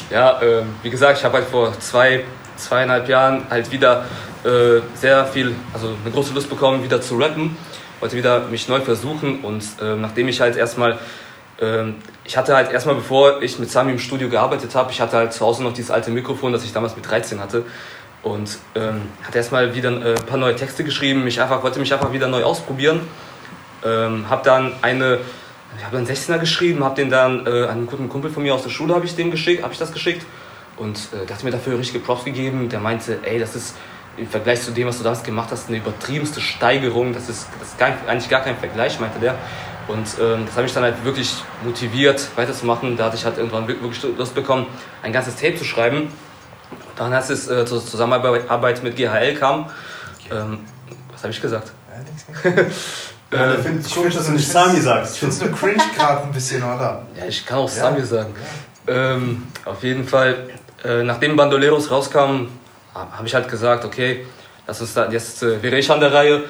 [0.10, 2.26] ja, ähm, wie gesagt, ich habe halt vor zwei,
[2.58, 4.06] zweieinhalb Jahren halt wieder
[4.44, 7.56] äh, sehr viel, also eine große Lust bekommen, wieder zu rappen.
[8.02, 11.00] Wollte wieder mich neu versuchen und ähm, nachdem ich halt erstmal,
[11.62, 15.16] ähm, ich hatte halt erstmal, bevor ich mit Sami im Studio gearbeitet habe, ich hatte
[15.16, 17.64] halt zu Hause noch dieses alte Mikrofon, das ich damals mit 13 hatte.
[18.22, 21.94] Und ähm, hatte erstmal wieder äh, ein paar neue Texte geschrieben, mich einfach, wollte mich
[21.94, 23.02] einfach wieder neu ausprobieren.
[23.86, 25.20] Ähm, habe dann eine,
[25.78, 28.54] ich habe einen 16er geschrieben, habe den dann äh, an einen guten Kumpel von mir
[28.54, 30.26] aus der Schule habe ich dem geschickt, habe ich das geschickt
[30.78, 32.70] und äh, der hat mir dafür richtige Props gegeben.
[32.70, 33.76] Der meinte, ey, das ist
[34.18, 37.14] im Vergleich zu dem, was du damals gemacht hast, eine übertriebenste Steigerung.
[37.14, 39.36] Das ist, das ist gar, eigentlich gar kein Vergleich, meinte der.
[39.88, 41.34] Und ähm, das hat mich dann halt wirklich
[41.64, 42.96] motiviert, weiterzumachen.
[42.96, 44.68] Da hatte ich halt irgendwann wirklich Lust bekommen,
[45.02, 46.10] ein ganzes Tape zu schreiben.
[46.96, 49.70] Dann, als es äh, zur Zusammenarbeit mit GHL kam,
[50.32, 50.60] ähm,
[51.12, 51.72] was habe ich gesagt?
[53.34, 55.13] Ja, ich finde es komisch, dass du nicht Sami sagst.
[55.13, 57.04] Ich finde es nur cringe gerade ein bisschen, oder?
[57.17, 58.34] Ja, ich kann auch Sami sagen.
[58.88, 60.50] Ähm, auf jeden Fall,
[60.84, 62.48] äh, nachdem Bandoleros rauskam,
[62.93, 64.26] habe ich halt gesagt, okay,
[64.67, 66.43] lass uns da, jetzt äh, wäre ich an der Reihe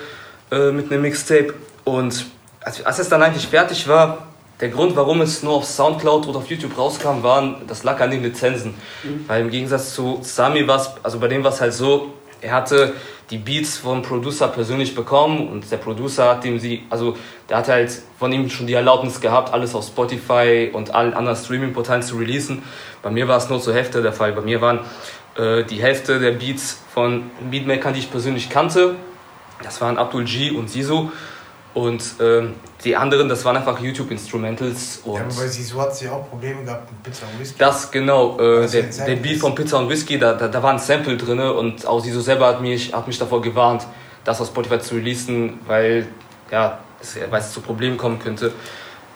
[0.51, 1.53] äh, mit einem Mixtape.
[1.83, 2.25] Und
[2.61, 4.27] als, als es dann eigentlich fertig war,
[4.59, 8.11] der Grund, warum es nur auf Soundcloud oder auf YouTube rauskam, waren, das lag an
[8.11, 8.75] den Lizenzen.
[9.27, 12.13] Weil im Gegensatz zu Sami war es, also bei dem war es halt so,
[12.43, 12.93] er hatte
[13.29, 17.15] die Beats vom Producer persönlich bekommen und der Producer hat ihm sie, also
[17.49, 21.37] der hat halt von ihm schon die Erlaubnis gehabt, alles auf Spotify und allen anderen
[21.37, 22.61] Streaming-Portalen zu releasen.
[23.01, 24.33] Bei mir war es nur zur Hälfte der Fall.
[24.33, 24.81] Bei mir waren
[25.35, 28.95] äh, die Hälfte der Beats von Beatmakern, die ich persönlich kannte.
[29.63, 31.09] Das waren Abdul G und Sisu.
[31.73, 35.01] Und ähm, die anderen, das waren einfach YouTube-Instrumentals.
[35.05, 37.55] Ja, Und aber bei Sisu hat sie auch Probleme gehabt mit Pizza und Whisky.
[37.57, 40.71] das genau, äh, Was der, der Beat von Pizza und Whisky, da, da, da war
[40.71, 43.87] ein Sample drin und auch Siso selber hat mich, hat mich davor gewarnt,
[44.23, 46.07] das auf Spotify zu releasen, weil,
[46.51, 48.51] ja, es, weil es zu Problemen kommen könnte.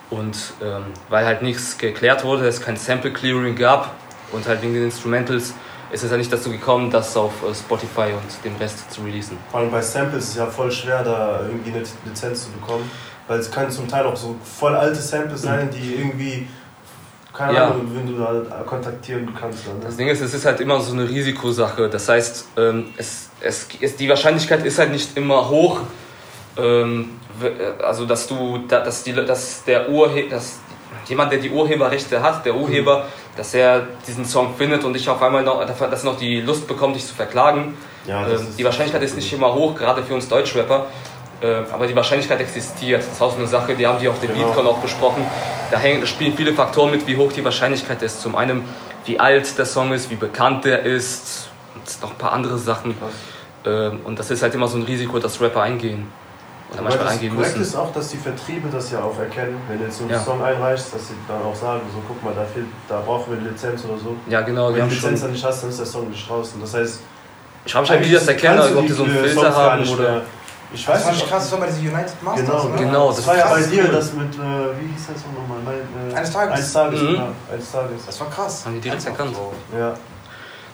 [0.10, 3.93] Und ähm, weil halt nichts geklärt wurde, es kein Sample Clearing gab
[4.32, 5.54] und halt wegen den Instrumentals
[5.91, 9.38] ist es ja nicht dazu gekommen, das auf äh, Spotify und den Rest zu releasen.
[9.52, 12.89] Vor allem bei Samples ist es ja voll schwer, da irgendwie eine Lizenz zu bekommen.
[13.28, 16.47] Weil es kann zum Teil auch so voll alte Samples sein, die irgendwie,
[17.34, 17.67] keine Ja.
[17.67, 19.67] Ahnung, wenn du da kontaktieren kannst.
[19.67, 19.97] Dann, Das ne?
[19.97, 21.89] Ding ist, es ist halt immer so eine Risikosache.
[21.89, 25.82] Das heißt, ähm, es, es, es, die Wahrscheinlichkeit ist halt nicht immer hoch,
[26.58, 27.52] ähm, w-
[27.84, 30.60] also dass du, da- dass, die, dass der Urheber, dass
[31.08, 35.21] jemand, der die Urheberrechte hat, der Urheber, dass er diesen Song findet und ich auf
[35.21, 37.76] einmal noch, dass er noch die Lust bekommt, dich zu verklagen.
[38.06, 40.88] Ja, Ähm, die Wahrscheinlichkeit ist nicht immer hoch, gerade für uns Deutschrapper.
[41.39, 43.02] Äh, aber die Wahrscheinlichkeit existiert.
[43.04, 44.47] Das ist auch so eine Sache, die haben die auf dem Genau.
[44.47, 45.23] Beatcon auch besprochen.
[45.69, 48.21] Da, hängen, spielen viele Faktoren mit, wie hoch die Wahrscheinlichkeit ist.
[48.21, 48.63] Zum einen,
[49.06, 52.95] wie alt der Song ist, wie bekannt der ist und noch ein paar andere Sachen.
[53.65, 56.08] Ähm, und das ist halt immer so ein Risiko, das Rapper eingehen.
[56.69, 57.69] Oder Aber manchmal das eingehen korrekt müssen.
[57.69, 60.19] ist auch, dass die Vertriebe das ja auch erkennen, wenn du jetzt so einen Ja.
[60.21, 63.39] Song einreichst, dass sie dann auch sagen, so guck mal, da, fehlt, da brauchen wir
[63.39, 64.15] eine Lizenz oder so.
[64.27, 64.73] Ja, genau.
[64.73, 66.60] Wenn du die Lizenz schon, dann nicht hast, dann ist der Song nicht draußen.
[66.60, 66.99] Das heißt,
[67.65, 70.21] ich halt, wie die das erkennen, ob die so einen Filter Songs haben oder.
[70.73, 72.45] Ich Das weiß war nicht, krass, das war bei diesen United Masters.
[72.45, 72.75] Genau, ne?
[72.77, 73.91] genau, Das, das war ja bei dir cool.
[73.93, 75.58] das mit, äh, wie hieß das nochmal?
[75.63, 76.53] Mein, äh, Eines Tages.
[76.56, 77.08] Eines Tages, Mhm.
[77.08, 77.27] genau.
[77.53, 78.06] Eines Tages.
[78.06, 78.65] Das war krass.
[78.65, 79.36] Haben die direkt erkannt.
[79.80, 79.93] Ja.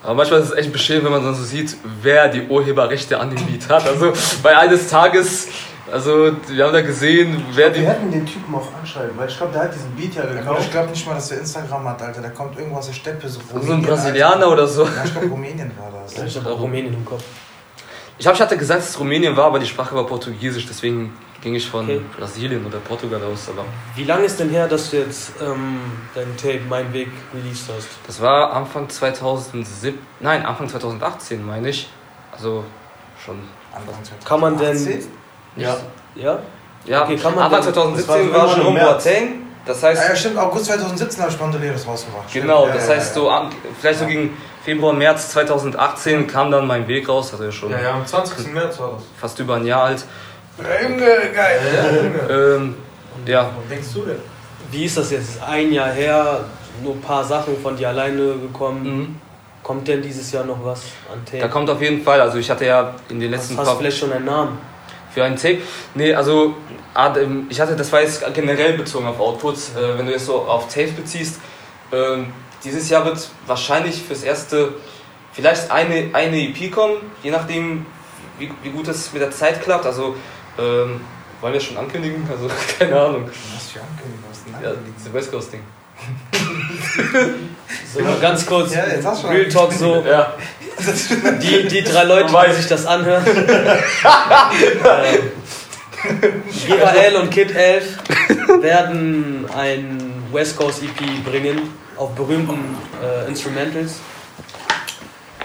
[0.02, 3.30] Aber manchmal ist es echt beschämend, wenn man dann so sieht, wer die Urheberrechte an
[3.30, 3.86] dem Beat hat.
[3.86, 5.46] Also bei eines Tages,
[5.94, 7.86] also wir haben da gesehen, wer Wir die.
[7.86, 10.60] hätten den Typen auch anschreiben, weil ich glaube, der hat diesen Beat ja gekauft.
[10.62, 12.20] ich glaube nicht mal, dass der Instagram hat, Alter.
[12.20, 13.28] Der kommt irgendwo aus der Steppe.
[13.28, 14.52] So, So ein Rumänien, Brasilianer Alter.
[14.52, 14.82] oder so.
[14.84, 16.22] Ja, ich glaube, Rumänien war das.
[16.22, 17.22] Ich habe auch Rumänien im Kopf.
[18.18, 21.16] Ich, hab, ich hatte gesagt, dass es Rumänien war, aber die Sprache war Portugiesisch, deswegen
[21.40, 22.00] ging ich von Okay.
[22.18, 23.48] Brasilien oder Portugal aus.
[23.48, 23.64] Aber
[23.96, 25.80] Wie lange ist denn her, dass du jetzt ähm,
[26.14, 27.88] dein Tape Mein Weg released hast?
[28.06, 31.88] das war Anfang 2007, nein, Anfang 2018 meine ich.
[32.32, 32.64] Also
[33.24, 33.38] schon.
[33.72, 34.24] Anfang 2018.
[34.28, 35.23] Kann man denn-
[35.56, 35.76] Ja.
[36.14, 36.38] Ja?
[36.86, 39.04] Ja, Okay, kann man denn- 2017 das war schon März.
[39.04, 39.28] Boateng.
[39.66, 40.36] Das heißt, Ah, ja, stimmt.
[40.36, 42.30] August 2017 habe ich Bandoleros rausgebracht.
[42.32, 43.22] Genau, Ja, das ja, heißt ja.
[43.22, 43.32] so
[43.80, 47.90] vielleicht so gegen Februar, März 2018 kam dann mein Weg raus, also schon Ja, ja,
[47.94, 48.52] am 20.
[48.52, 49.02] März war das.
[49.18, 50.04] fast über ein Jahr alt.
[50.82, 51.60] Junge, geil.
[52.28, 52.74] Ähm,
[53.26, 54.18] ja, Was denkst du denn?
[54.70, 55.42] Wie ist das jetzt?
[55.42, 56.40] Ein Jahr her,
[56.82, 58.82] nur ein paar Sachen von dir alleine gekommen.
[58.82, 59.16] mhm.
[59.62, 61.38] Kommt denn dieses Jahr noch was an Tape?
[61.38, 63.74] da kommt auf jeden Fall, also ich hatte ja in den hast, letzten hast paar
[63.76, 64.58] du vielleicht schon einen Namen?
[65.14, 65.58] Für einen Tape.
[65.94, 66.56] Nee, also
[66.96, 70.42] ähm, ich hatte, das war jetzt generell bezogen auf Outputs, äh, wenn du jetzt so
[70.42, 71.40] auf Tapes beziehst.
[71.92, 72.32] Ähm,
[72.64, 74.74] dieses Jahr wird wahrscheinlich fürs erste
[75.32, 77.86] vielleicht eine, eine EP kommen, je nachdem,
[78.38, 79.86] wie, wie gut es mit der Zeit klappt.
[79.86, 80.16] Also
[80.58, 81.00] ähm,
[81.40, 82.26] wollen wir schon ankündigen?
[82.30, 82.48] Also
[82.78, 83.28] keine Ahnung.
[83.54, 84.24] Was für Ankündigung?
[84.30, 85.60] Was denn Ja, West Coast Ding.
[87.92, 90.34] So, mal ganz kurz, Ja, jetzt hast du schon Real Talk so, Ja.
[91.42, 93.24] Die, die drei Leute, die sich das anhören.
[96.04, 97.84] GHL und Kid 11
[98.60, 104.00] werden ein West Coast EP bringen auf berühmten äh, Instrumentals.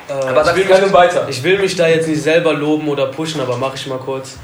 [0.09, 1.27] Äh, Aber will geht mich, weiter.
[1.29, 4.37] ich will mich da jetzt nicht selber loben oder pushen, aber mache ich mal kurz.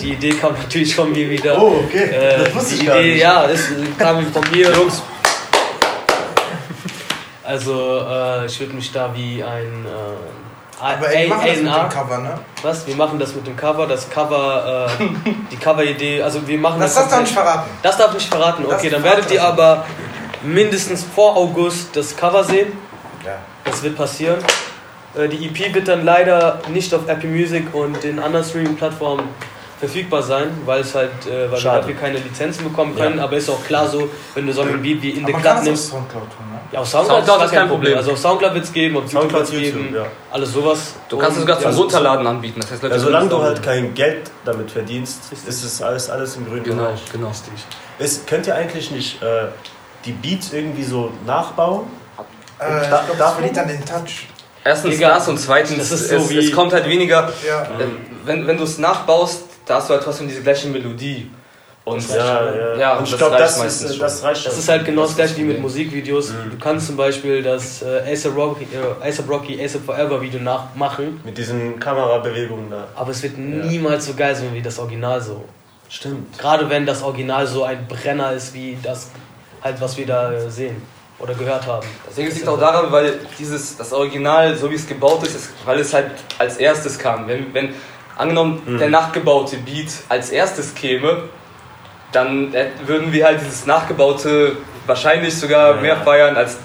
[0.00, 1.60] Die Idee kam natürlich von mir wieder.
[1.60, 2.10] Oh, okay.
[2.10, 3.22] Äh, das wusste die ich gar Idee, nicht.
[3.22, 3.60] ja, das
[3.98, 4.72] kam von mir.
[4.72, 5.02] Jungs.
[7.44, 9.86] Also, äh, ich würde mich da wie ein.
[10.82, 12.38] Äh, Aber ey, wir machen das mit dem Cover, ne?
[12.62, 12.86] Was?
[12.86, 13.86] Wir machen das mit dem Cover.
[13.86, 15.04] Das Cover, äh,
[15.50, 17.70] die Cover-Idee, also wir machen Das darfst du nicht verraten.
[17.82, 18.64] Das darf ich nicht verraten.
[18.68, 19.46] Das Okay, dann werdet ihr das.
[19.46, 19.84] aber
[20.42, 22.72] mindestens vor August das Cover sehen.
[23.24, 23.36] Ja.
[23.64, 24.38] Das wird passieren.
[25.16, 29.28] Äh, Die EP wird dann leider nicht auf Apple Music und den anderen Streaming-Plattformen
[29.82, 31.80] verfügbar sein, weil es halt, äh, weil wir Schade.
[31.80, 33.18] dafür keine Lizenzen bekommen können.
[33.18, 35.88] Aber ist auch klar so, wenn du so einen Beat wie In the Club nimmst.
[35.90, 36.60] Soundcloud tun, ne?
[36.70, 37.96] Ja, auf Soundcloud, Soundcloud ist kein Problem.
[37.98, 40.06] Also auf Soundcloud wird es geben, auf YouTube Soundcloud, wird es geben, ja.
[40.30, 40.94] alles sowas.
[41.08, 42.60] Du kannst es sogar zum ja, Runterladen anbieten.
[42.60, 45.48] Das heißt, Leute Ja, solange du halt kein Geld damit verdienst, Richtig.
[45.48, 47.00] ist es alles, alles im grünen Genau, Bereich.
[47.12, 47.26] genau.
[47.28, 47.52] Lustig.
[47.98, 49.46] Ist, könnt ihr eigentlich nicht äh,
[50.04, 51.88] die Beats irgendwie so nachbauen?
[52.60, 54.28] Äh, ich Da- glaube, das darf verliert dann den Touch.
[54.64, 57.62] Erstens das und zweitens, Das ist so es, wie- es kommt halt weniger, Ja.
[57.64, 57.66] äh,
[58.24, 61.30] wenn, wenn du es nachbaust, da hast du halt trotzdem diese gleiche Melodie.
[61.84, 62.76] Und Ja, ja.
[62.76, 64.00] Ja, und ich das glaube, reicht das, meistens ist, schon.
[64.02, 64.60] das reicht Das schon.
[64.62, 65.60] ist halt genau das gleiche wie mit.
[65.60, 66.30] Musikvideos.
[66.30, 66.50] Mhm.
[66.52, 71.20] Du kannst zum Beispiel das äh, ASAP Rocky, äh, ASAP Rocky, ASAP Forever Video nachmachen,
[71.24, 72.86] Mit diesen Kamerabewegungen da.
[72.94, 75.44] aber es wird niemals so geil sein wie das Original so.
[75.88, 76.38] Stimmt.
[76.38, 79.10] Gerade wenn das Original so ein Brenner ist wie das
[79.62, 80.80] halt, was wir da äh, sehen
[81.18, 81.86] oder gehört haben.
[82.08, 85.80] Deswegen liegt auch daran, weil dieses, das Original, so wie es gebaut ist, ist, weil
[85.80, 87.26] es halt als erstes kam.
[87.28, 87.74] Wenn, wenn
[88.16, 88.78] angenommen Mhm.
[88.78, 91.24] der nachgebaute Beat als erstes käme,
[92.12, 95.80] dann äh, würden wir halt dieses nachgebaute wahrscheinlich sogar Ja.
[95.80, 96.56] mehr feiern als.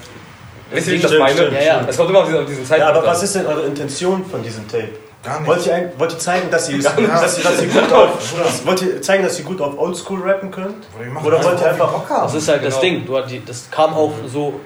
[0.72, 1.36] Wisst ihr, wie ich das Stimmt, meine?
[1.38, 1.74] stimmt, Ja, ja.
[1.76, 1.90] stimmt.
[1.90, 3.14] Es kommt immer auf diesen, auf diesen Ja, Zeitpunkt aber an.
[3.14, 4.90] was ist denn eure Intention von diesem Tape?
[5.24, 5.48] Gar nicht.
[5.48, 6.98] Wollt ihr, wollt ihr zeigen, dass ihr, dass,
[7.38, 10.86] ihr, dass ihr gut auf, wollt ihr zeigen, dass ihr gut auf Oldschool rappen könnt?
[11.24, 12.04] Oder, wollt ihr einfach-.
[12.24, 12.82] Das ist halt das Genau.
[12.82, 13.06] Ding.
[13.06, 14.60] Du, das kam auch so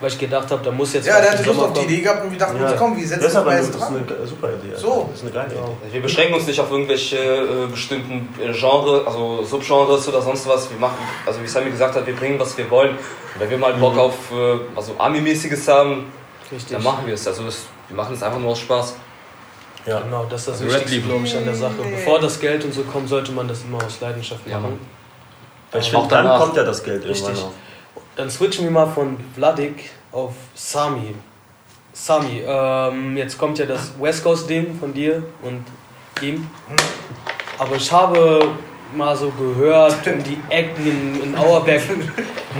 [0.00, 1.80] weil ich gedacht habe, da muss jetzt Ja, der hatte Lust auf die.
[1.84, 3.80] Idee gehabt und wir dachten uns, komm, wir setzen das uns mal jetzt das ist
[3.80, 4.04] dran.
[4.18, 4.68] eine super Idee.
[4.74, 4.78] Alter.
[4.80, 5.06] So.
[5.10, 5.76] Das ist eine geile Genau.
[5.82, 5.92] Idee.
[5.92, 10.68] Wir beschränken uns nicht auf irgendwelche äh, bestimmten äh, Genre, also Subgenres oder sonst was.
[10.70, 12.90] Wir machen, also wie Sammy gesagt hat, wir bringen, was wir wollen.
[12.90, 12.98] Und
[13.40, 16.12] wenn wir mal Bock auf äh, also Ami-mäßiges haben,
[16.52, 16.72] Richtig.
[16.76, 17.26] dann machen wir es.
[17.26, 18.94] Also es, wir machen es einfach nur aus Spaß.
[19.86, 20.00] Ja.
[20.00, 21.74] Genau, das ist das Also Wichtigste, glaube ich, an der Sache.
[21.90, 24.80] Bevor das Geld und so kommt, sollte man das immer aus Leidenschaft Ja, machen.
[25.70, 27.28] Weil ich Auch finde, dann kommt ja das Geld Richtig.
[27.28, 27.52] irgendwann auch.
[28.16, 31.16] Dann switchen wir mal von Vladik auf Sami.
[31.92, 35.64] Sami, ähm, jetzt kommt ja das West Coast Ding von dir und
[36.22, 36.48] ihm.
[37.58, 38.48] Aber ich habe
[38.94, 41.82] mal so gehört, um die Ecken in, in Auerberg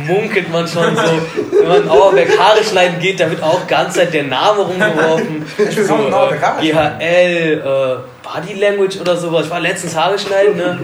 [0.06, 1.58] munkelt man schon so.
[1.60, 5.46] Wenn man in Auerberg Haare schneiden geht, da wird auch ganz Zeit der Name rumgeworfen.
[5.70, 9.44] So, äh, GHL, äh, Body Language oder sowas.
[9.44, 10.80] Ich war letztens Haare schneiden, ne?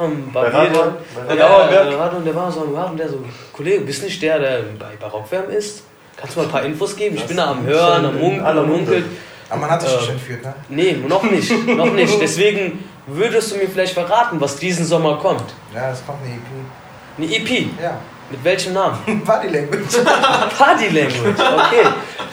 [0.00, 0.94] Ähm, Bei Barbier, Radwan?
[1.28, 1.88] Bei ja, Radwan?
[1.88, 5.54] äh, Radwan, der war so, Radwan, der so, Kollege, bist nicht der, der bei Barockfärben
[5.54, 5.82] ist?
[6.16, 7.16] Kannst du mal ein paar Infos geben?
[7.16, 9.04] Ich bin da am Hören, am Munkeln, am Munkeln.
[9.48, 10.54] Aber man hat dich Ähm, nicht entführt, ne?
[10.68, 12.20] Nee, noch nicht, noch nicht.
[12.20, 15.44] Deswegen würdest du mir vielleicht verraten, was diesen Sommer kommt.
[15.74, 17.48] Ja, es kommt eine EP.
[17.48, 17.66] Eine EP.
[17.82, 17.98] Ja.
[18.30, 18.98] Mit welchem Namen?
[19.24, 19.96] Body Language.
[20.58, 21.86] Body Language, okay.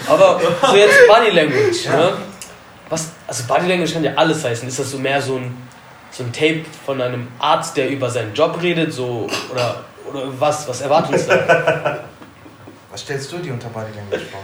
[0.08, 2.14] Aber so jetzt Body Language, ne?
[2.90, 4.68] Was, also Body Language kann ja alles heißen.
[4.68, 5.58] Ist das so mehr so ein,
[6.18, 10.68] so ein Tape von einem Arzt, der über seinen Job redet, so oder, oder was?
[10.68, 12.04] Was erwartet uns da?
[12.92, 14.42] Was stellst du dir unter Body Language vor?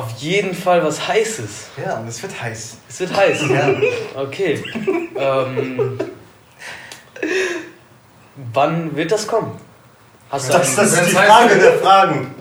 [0.00, 1.68] Auf jeden Fall was Heißes.
[1.84, 2.76] Ja, und es wird heiß.
[2.88, 3.40] Es wird heiß.
[3.48, 3.70] Ja.
[4.14, 4.62] Okay.
[5.16, 5.98] Ähm,
[8.52, 9.58] wann wird das kommen?
[10.30, 12.34] Hast du Das, das ist die Frage der Fragen.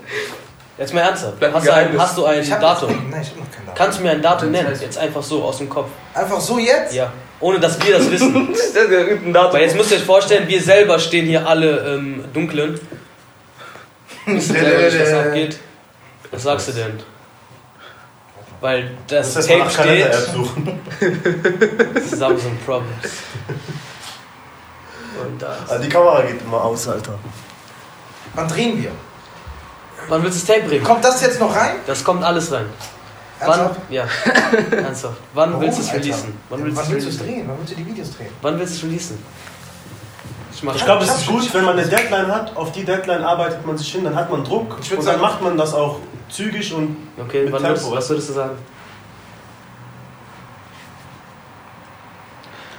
[0.78, 1.38] jetzt mal ernsthaft.
[1.42, 3.10] Hast du ein, hast du ein Datum?
[3.10, 3.76] Nein, ich hab noch kein Datum.
[3.76, 4.78] Kannst du mir ein Datum nennen?
[4.80, 5.88] Jetzt einfach so aus dem Kopf.
[6.14, 6.94] Einfach so jetzt?
[6.94, 7.12] Ja.
[7.46, 8.34] Ohne dass wir das wissen.
[9.54, 12.80] Weil jetzt müsst ihr euch vorstellen, wir selber stehen hier alle im Dunkeln.
[14.26, 15.60] Wissen selber nicht, was abgeht.
[16.32, 17.00] Was sagst du denn?
[18.62, 20.12] Weil das, Das Tape steht.
[22.10, 23.14] Samsung Problems.
[25.24, 25.70] Und das.
[25.70, 27.20] Ah, Die Kamera geht immer aus, Alter.
[28.34, 28.92] Wann drehen wir?
[30.10, 30.84] Wann willst du das Tape bringen?
[30.84, 31.76] Kommt das jetzt noch rein?
[31.86, 32.66] Das kommt alles rein.
[33.40, 33.70] Wann?
[33.90, 34.06] Ja.
[34.72, 35.18] Ernsthaft.
[35.34, 36.38] Wann Warum, willst du es releasen?
[36.50, 37.48] Wann willst Wann du willst du es drehen?
[37.48, 38.30] Wann willst du die Videos drehen?
[38.42, 39.20] Wann willst du es releasen?
[40.54, 42.56] Ich Ich glaube, es ist gut, wenn man eine Deadline hat.
[42.56, 44.78] Auf die Deadline arbeitet man sich hin, dann hat man Druck.
[44.78, 48.10] Und dann sagen- macht man das auch zügig und Okay, mit wann Tempo, würdest, was
[48.10, 48.58] würdest du sagen?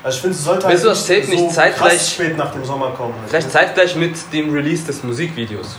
[0.02, 0.74] Also ich finde, es sollte Tape
[1.30, 3.14] nicht so zeitgleich- krass spät nach dem Sommer kommen.
[3.20, 3.28] Halt.
[3.28, 5.78] Vielleicht zeitgleich mit dem Release des Musikvideos.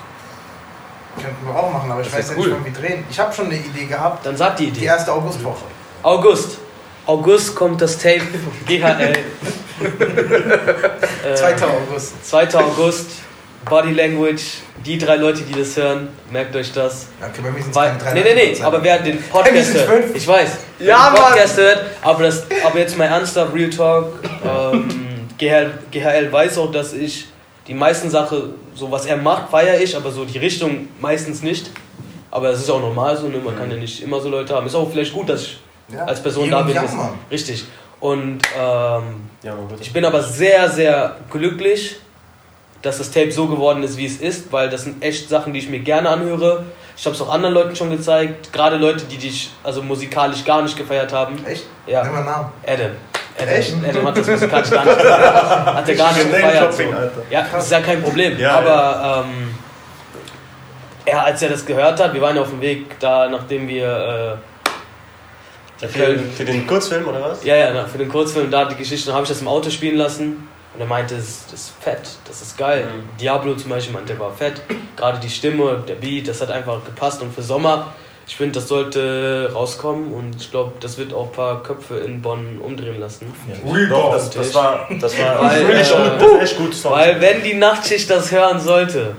[1.22, 2.54] Könnten wir auch machen, aber ich weiß ja nicht, cool.
[2.54, 3.04] wann wir drehen.
[3.10, 4.26] Ich habe schon eine Idee gehabt.
[4.26, 4.86] Dann sag die Die Idee.
[4.86, 5.64] erste Augustwoche.
[6.04, 6.58] August.
[7.06, 8.22] August kommt das Tape
[8.68, 9.14] GHL.
[11.26, 11.56] äh, 2.
[11.66, 12.30] August.
[12.30, 12.56] 2.
[12.56, 13.10] August.
[13.66, 14.44] Body Language.
[14.86, 17.08] Die drei Leute, die das hören, merkt euch das.
[17.22, 19.88] Okay, bei mir sind es keine drei nee, nee, nee, aber wer den Podcast sind
[19.88, 20.16] hört, fünf.
[20.16, 21.24] ich weiß, wer Ja, den Mann.
[21.32, 24.14] Podcast hört, aber, das, aber jetzt mal ernsthaft, Real Talk,
[24.46, 27.28] ähm, GHL, GHL weiß auch, dass ich
[27.68, 31.70] die meisten Sachen, so was er macht, feiere ich, aber so die Richtung meistens nicht.
[32.32, 33.38] Aber das ist auch normal so, ne?
[33.38, 34.68] man kann ja nicht immer so Leute haben.
[34.68, 35.60] Ist auch vielleicht gut, dass ich
[35.94, 36.04] Ja.
[36.06, 36.78] als Person da bin.
[37.32, 37.64] Richtig.
[38.00, 39.04] Und ähm,
[39.44, 41.98] Ja, ich bin aber sehr, sehr glücklich,
[42.82, 45.60] dass das Tape so geworden ist, wie es ist, weil das sind echt Sachen, die
[45.60, 46.66] ich mir gerne anhöre.
[46.96, 50.62] Ich habe es auch anderen Leuten schon gezeigt, gerade Leute, die dich also musikalisch gar
[50.62, 51.44] nicht gefeiert haben.
[51.46, 51.64] Echt?
[51.86, 52.50] Ja, Nimm mal einen Namen.
[52.66, 52.92] Adam.
[53.40, 53.76] Adam, Echt?
[53.88, 54.98] Adam hat das musikalisch gar nicht.
[55.00, 56.74] Hat er gar nicht gefeiert.
[56.74, 56.84] So.
[57.30, 58.38] Ja, das ist ja kein Problem.
[58.40, 59.54] Ja, aber Ähm,
[61.06, 64.40] er, als er das gehört hat, wir waren ja auf dem Weg da, nachdem wir
[65.80, 67.44] äh, Für, den- für den Kurzfilm oder was?
[67.44, 70.48] ja, ja, für den Kurzfilm da die Geschichte, habe ich das im Auto spielen lassen.
[70.74, 72.86] Und er meinte, das, das ist fett, das ist geil.
[72.86, 73.18] Mhm.
[73.18, 74.62] Diablo zum Beispiel meinte, der war fett.
[74.96, 77.22] Gerade die Stimme, der Beat, das hat einfach gepasst.
[77.22, 77.94] Und für Sommer,
[78.28, 80.12] ich finde, das sollte rauskommen.
[80.14, 83.34] Und ich glaube, das wird auch ein paar Köpfe in Bonn umdrehen lassen.
[83.66, 86.92] Real Doch, das, das war, das war Weil, das äh, echt, das gut Song.
[86.92, 89.16] Weil wenn die Nachtschicht das hören sollte,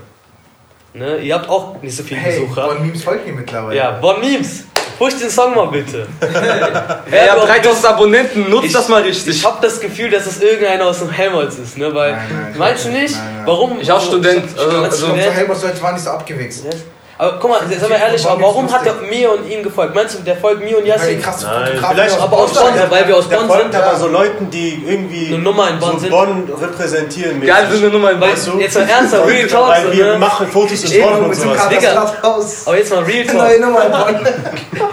[0.94, 2.66] ne, ihr habt auch nicht so viele Hey, Besucher.
[2.66, 3.76] Bonn Memes folgt mir mittlerweile.
[3.76, 4.64] ja, Bonn Memes,
[4.98, 6.06] push den Song mal bitte.
[7.10, 9.36] Ihr habt 3000 Abonnenten, nutzt Ich- das mal richtig.
[9.36, 11.94] Ich habe das Gefühl, dass es irgendeiner aus dem Helmholtz ist, ne?
[11.94, 13.14] Weil, Nein, nein, meinst du nicht?
[13.14, 13.46] nein, nein.
[13.46, 13.80] Warum?
[13.80, 15.36] Ich auch Student, Ich, also- als Ich glaube, Student.
[15.36, 16.64] Helmholtz Leute waren nicht so abgewichst.
[16.64, 16.76] Yes.
[17.20, 19.92] Aber guck mal, seien wir ehrlich, aber warum hat er mir und ihm gefolgt?
[19.92, 21.20] Meinst du, der folgt mir und Yassin?
[21.20, 23.74] Fotografen vielleicht aus aber aus Bonn- weil wir aus der Bonn folgt sind.
[23.74, 23.98] aber ja.
[23.98, 26.10] so Leuten, die irgendwie Eine Nummer in Bonn so sind.
[26.10, 27.40] Bonn repräsentieren.
[27.44, 28.30] Geil, wir sind eine Nummer in Bonn.
[28.30, 28.60] Weißt du?
[28.60, 30.18] jetzt mal ernsthaft, Real Talk, Weil wir ne?
[30.18, 31.68] machen Fotos in Bonn und sowas.
[31.68, 32.14] Digga.
[32.22, 33.60] Aber jetzt mal Real Neue Talk.
[33.60, 33.90] Nummer in
[34.22, 34.28] Bonn.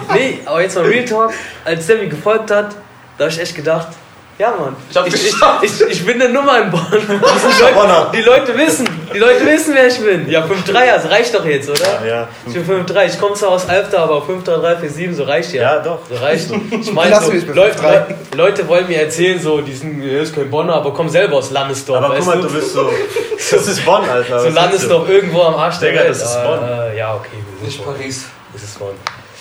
[0.14, 1.32] Nee, aber jetzt mal Real Talk.
[1.64, 2.70] Als der mir gefolgt hat,
[3.18, 3.88] da habe ich echt gedacht,
[4.38, 4.76] Ja, Mann.
[4.90, 6.82] Ich hab Ich, ich, ich, ich bin eine Nummer in Bonn.
[6.92, 10.28] Die, Leute, die Leute wissen, die Leute wissen, wer ich bin.
[10.28, 12.04] Ja, 5-3, das reicht doch jetzt, oder?
[12.06, 15.76] Ja, Ich bin 5-3, ich komme zwar aus Alfter, aber 5-3-3-4-7, so reicht ja.
[15.76, 16.00] ja, doch.
[16.10, 16.50] So reicht.
[16.70, 17.82] Ich meine, so, Leute, 5-3.
[17.90, 21.36] Le- Leute wollen mir erzählen, so, die sind, er ist kein Bonner, aber komm selber
[21.36, 22.04] aus Landesdorf.
[22.04, 22.90] Aber weißt guck mal, du bist so.
[23.50, 24.40] Das ist Bonn, Alter.
[24.40, 26.10] so Landesdorf irgendwo am Arsch der Digga, Welt.
[26.10, 26.58] das ist Bonn.
[26.62, 27.28] Äh, ja, okay.
[27.32, 27.94] wir sind Nicht Bonn.
[27.94, 28.24] Paris.
[28.52, 28.94] Das ist Bonn.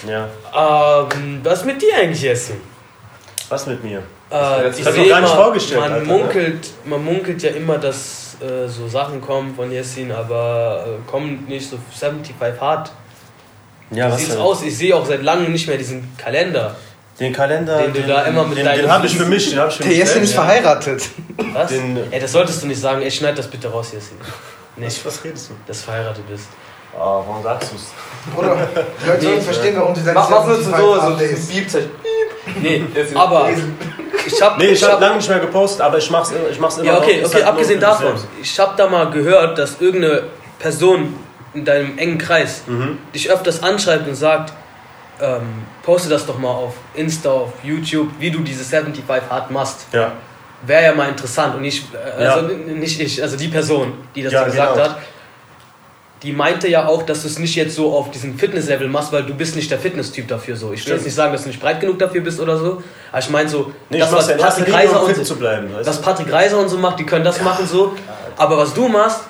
[0.04, 0.10] du?
[0.12, 1.08] Ja.
[1.12, 2.62] Ähm, was ist mit dir eigentlich, Jessen?
[3.50, 4.04] Was mit mir?
[4.32, 6.14] Äh, ich sehe gar nicht immer, vorgestellt, man, Alter, ne?
[6.14, 11.46] munkelt, man munkelt ja immer, dass äh, so Sachen kommen von Jessin, aber äh, kommen
[11.48, 12.92] nicht so 75 hart.
[13.92, 14.64] Ja, Wie sieht's aus?
[14.64, 16.76] Ich sehe auch seit langem nicht mehr diesen Kalender.
[17.20, 17.78] Den Kalender.
[17.84, 19.52] Den du da immer mit den, deinen- den habe ich für mich.
[19.52, 21.04] Den hab ich für Der mich Jessin ist verheiratet.
[21.54, 21.70] Was?
[21.70, 23.02] Den- Ey, das solltest du nicht sagen.
[23.04, 24.18] Ey, schneid das bitte raus, Jessin.
[24.20, 25.54] Was, Nicht, was redest du?
[25.68, 26.48] dass du verheiratet bist.
[26.98, 27.88] Ah, warum sagst du's?
[28.38, 28.56] Oder
[29.04, 31.48] die Leute sollen verstehen, warum du deine Mach, mach nur so, 75 so, so Days.
[31.48, 31.90] Piepzeichen.
[32.62, 32.84] Nee,
[33.16, 33.50] aber
[34.26, 36.78] ich hab, Nee, ich hab- habe lange nicht mehr gepostet, aber ich mach's, ich mach's
[36.78, 38.14] immer Ja, okay, okay, halt abgesehen davon.
[38.42, 40.24] Ich habe da mal gehört, dass irgendeine
[40.60, 41.16] Person
[41.54, 42.98] in deinem engen Kreis Mhm.
[43.14, 44.54] dich öfters anschreibt und sagt,
[45.22, 49.86] ähm, poste das doch mal auf Insta, auf YouTube, wie du diese 75 Hard machst.
[49.94, 50.12] Ja.
[50.66, 51.56] Wäre ja mal interessant.
[51.56, 52.34] Und ich, äh, Ja.
[52.36, 54.86] also n- nicht ich, also die Person, die das Ja, gesagt genau.
[54.86, 54.98] hat,
[56.24, 59.24] die meinte ja auch, dass du es nicht jetzt so auf diesem Fitnesslevel machst, weil
[59.24, 60.72] du bist nicht der Fitnesstyp dafür so.
[60.74, 63.20] Ich will jetzt nicht sagen, dass du nicht breit genug dafür bist oder so, aber
[63.20, 65.70] ich meine so, Nee, das, was ja Patrick Reiser um und so, zu bleiben.
[65.84, 66.02] Was?
[66.02, 67.94] Patrick Reiser und so macht, die können das machen so.
[68.38, 69.22] Aber was du machst,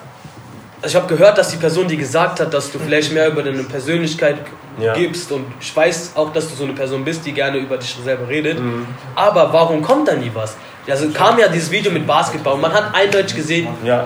[0.81, 3.41] also ich habe gehört, dass die Person, die gesagt hat, dass du vielleicht mehr über
[3.43, 4.37] deine Persönlichkeit
[4.79, 4.93] Ja.
[4.93, 7.95] gibst und ich weiß auch, dass du so eine Person bist, die gerne über dich
[8.03, 8.59] selber redet.
[8.59, 8.85] Mhm.
[9.15, 10.55] Aber warum kommt da nie was?
[10.87, 14.05] Also kam ja dieses Video mit Basketball und man hat eindeutig gesehen, Ja.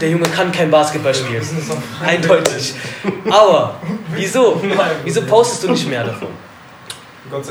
[0.00, 1.46] Der Junge kann kein Basketball spielen.
[2.04, 2.74] Eindeutig.
[3.30, 3.74] Aber
[4.14, 4.60] wieso?
[5.04, 6.28] Wieso postest du nicht mehr davon?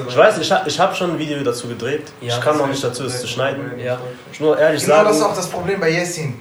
[0.09, 2.07] Ich weiß, ich, hab- ich habe schon ein Video dazu gedreht.
[2.19, 2.35] Ja.
[2.35, 3.73] ich kam noch nicht dazu, es zu schneiden.
[3.77, 3.99] Ja.
[4.31, 5.07] Ich muss nur ehrlich Genau sagen.
[5.09, 6.39] das ist auch das Problem bei Jessin.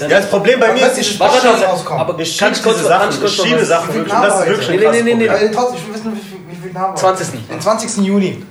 [0.00, 3.10] ja, das Problem bei mir ist, ich, Warte, Warte, aber ich kann schiebe diese kann
[3.12, 4.14] Sachen, ich schiebe Sachen wirklich.
[4.14, 5.48] Und das ist wirklich ein Nee, nee, krasses nee, nee, Problem.
[5.50, 6.96] Äh, trotzdem, ich will wissen, wie viel, wie viel haben wir?
[6.96, 7.28] 20.
[7.48, 7.96] Den 20.
[8.06, 8.46] Juni.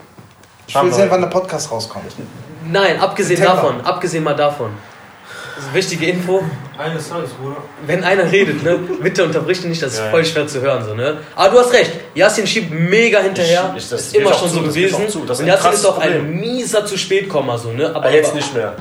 [0.67, 2.05] Ich will sehen, wann der Podcast rauskommt.
[2.69, 4.69] Nein, abgesehen davon, abgesehen mal davon.
[5.57, 6.43] Das ist eine wichtige Info.
[6.77, 7.55] Eines Tages, Bruder.
[7.87, 10.25] Wenn einer redet, ne, bitte unterbrich ihn nicht, das ist Ja, voll ja.
[10.27, 10.85] schwer zu hören.
[10.85, 11.17] So, ne?
[11.35, 13.73] Aber du hast recht, Yasin schiebt mega hinterher.
[13.75, 14.95] Ich- ich- das ist immer schon zu, so gewesen.
[15.03, 16.39] auch zu, das ist Und ein Yasin ist auch ein Problem.
[16.39, 17.57] mieser zu spät Komma.
[17.57, 17.91] So, ne?
[17.95, 18.75] Aber jetzt nicht mehr.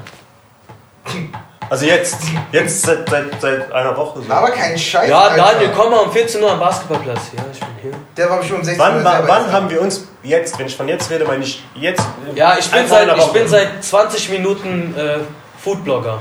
[1.71, 2.19] Also jetzt,
[2.53, 4.21] jetzt seit, seit, seit einer Woche.
[4.23, 4.31] So.
[4.33, 5.09] Aber kein Scheiß.
[5.09, 5.37] Ja, Alter.
[5.55, 7.21] Daniel, komm mal um 14 Uhr am Basketballplatz.
[7.37, 7.93] Ja, ich bin hier.
[8.17, 10.77] Der war bestimmt um 16 Wann, Uhr wann, wann haben wir uns jetzt, wenn ich
[10.77, 12.03] von jetzt rede, meine ich jetzt?
[12.35, 15.19] Ja, ich bin, seit, ich bin seit 20 Minuten äh,
[15.59, 16.21] Foodblogger.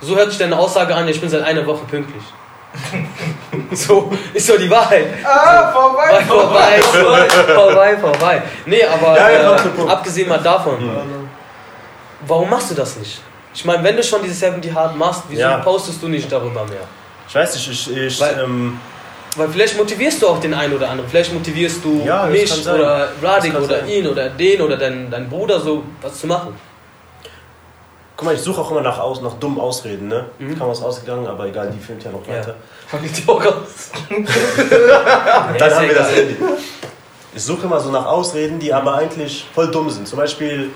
[0.00, 2.22] So hört sich deine Aussage an, ich bin seit einer Woche pünktlich.
[3.72, 5.06] so, ist so die Wahrheit.
[5.24, 6.20] Ah, vorbei.
[6.26, 8.42] Vorbei, vorbei, vorbei, vorbei.
[8.66, 10.78] Nee, aber Ja, ja, äh, abgesehen mal davon,
[12.26, 13.20] warum machst du das nicht?
[13.54, 15.58] Ich meine, wenn du schon diese 70 Hard machst, wieso Ja.
[15.58, 16.82] postest du nicht darüber mehr?
[17.28, 18.78] Ich weiß nicht, ich, ich Weil- ähm,
[19.36, 21.08] Weil vielleicht motivierst du auch den einen oder anderen.
[21.10, 23.88] Vielleicht motivierst du Ja, mich oder Radik oder sein.
[23.88, 26.54] ihn oder den oder deinen dein Bruder so was zu machen.
[28.16, 30.26] Guck mal, ich suche auch immer nach, aus, nach dummen Ausreden, ne?
[30.38, 30.58] Mhm.
[30.58, 32.34] Kam was ausgegangen, aber egal, die filmt ja noch Ja.
[32.34, 32.54] weiter.
[33.04, 33.90] Ich die auch raus.
[35.58, 36.14] Dann haben wir das.
[36.14, 36.36] Handy.
[37.34, 40.08] Ich suche immer so nach Ausreden, die aber eigentlich voll dumm sind.
[40.08, 40.70] Zum Beispiel,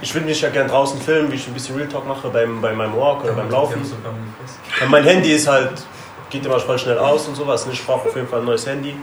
[0.00, 2.60] ich würde mich ja gern draußen filmen, wie ich ein bisschen Real Talk mache beim,
[2.60, 3.80] bei meinem Walk oder beim Laufen.
[3.80, 5.82] Und mein Handy ist halt,
[6.30, 7.66] geht immer voll schnell aus und sowas.
[7.72, 8.94] Ich brauche auf jeden Fall ein neues Handy.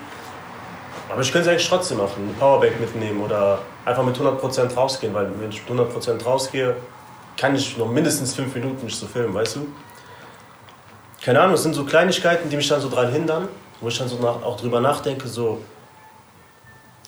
[1.10, 5.14] Aber ich könnte es eigentlich trotzdem machen, eine Powerbank mitnehmen oder einfach mit 100% rausgehen,
[5.14, 6.76] weil wenn ich mit 100% rausgehe,
[7.38, 9.68] kann ich noch mindestens 5 Minuten nicht so filmen, weißt du?
[11.24, 13.48] Keine Ahnung, es sind so Kleinigkeiten, die mich dann so dran hindern,
[13.82, 15.60] wo ich dann so nach, auch drüber nachdenke, so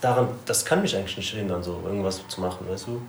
[0.02, 3.02] daran, das kann mich eigentlich nicht hindern, so irgendwas zu machen, weißt du?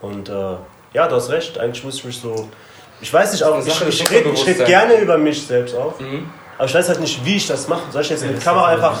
[0.00, 0.56] Und äh,
[0.94, 2.48] ja, du hast recht, eigentlich muss ich mich so,
[3.00, 5.98] ich weiß nicht, auch, ich, ich des rede ich red gerne über mich selbst auch,
[5.98, 6.30] Mhm.
[6.56, 7.82] aber ich weiß halt nicht, wie ich das mache.
[7.90, 8.98] Soll ich jetzt mit Kamera einfach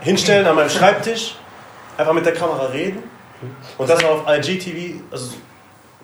[0.00, 1.34] hinstellen an meinem Schreibtisch,
[1.96, 3.02] einfach mit der Kamera reden
[3.78, 5.34] und das auf IGTV, also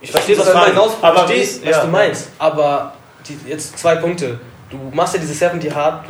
[0.00, 1.84] Ich verstehe, was war- hinaus aber verstehst, was ja.
[1.84, 2.28] du meinst.
[2.38, 2.92] Aber
[3.28, 4.38] die, jetzt zwei Punkte.
[4.70, 6.06] Du machst ja diese 70 Hard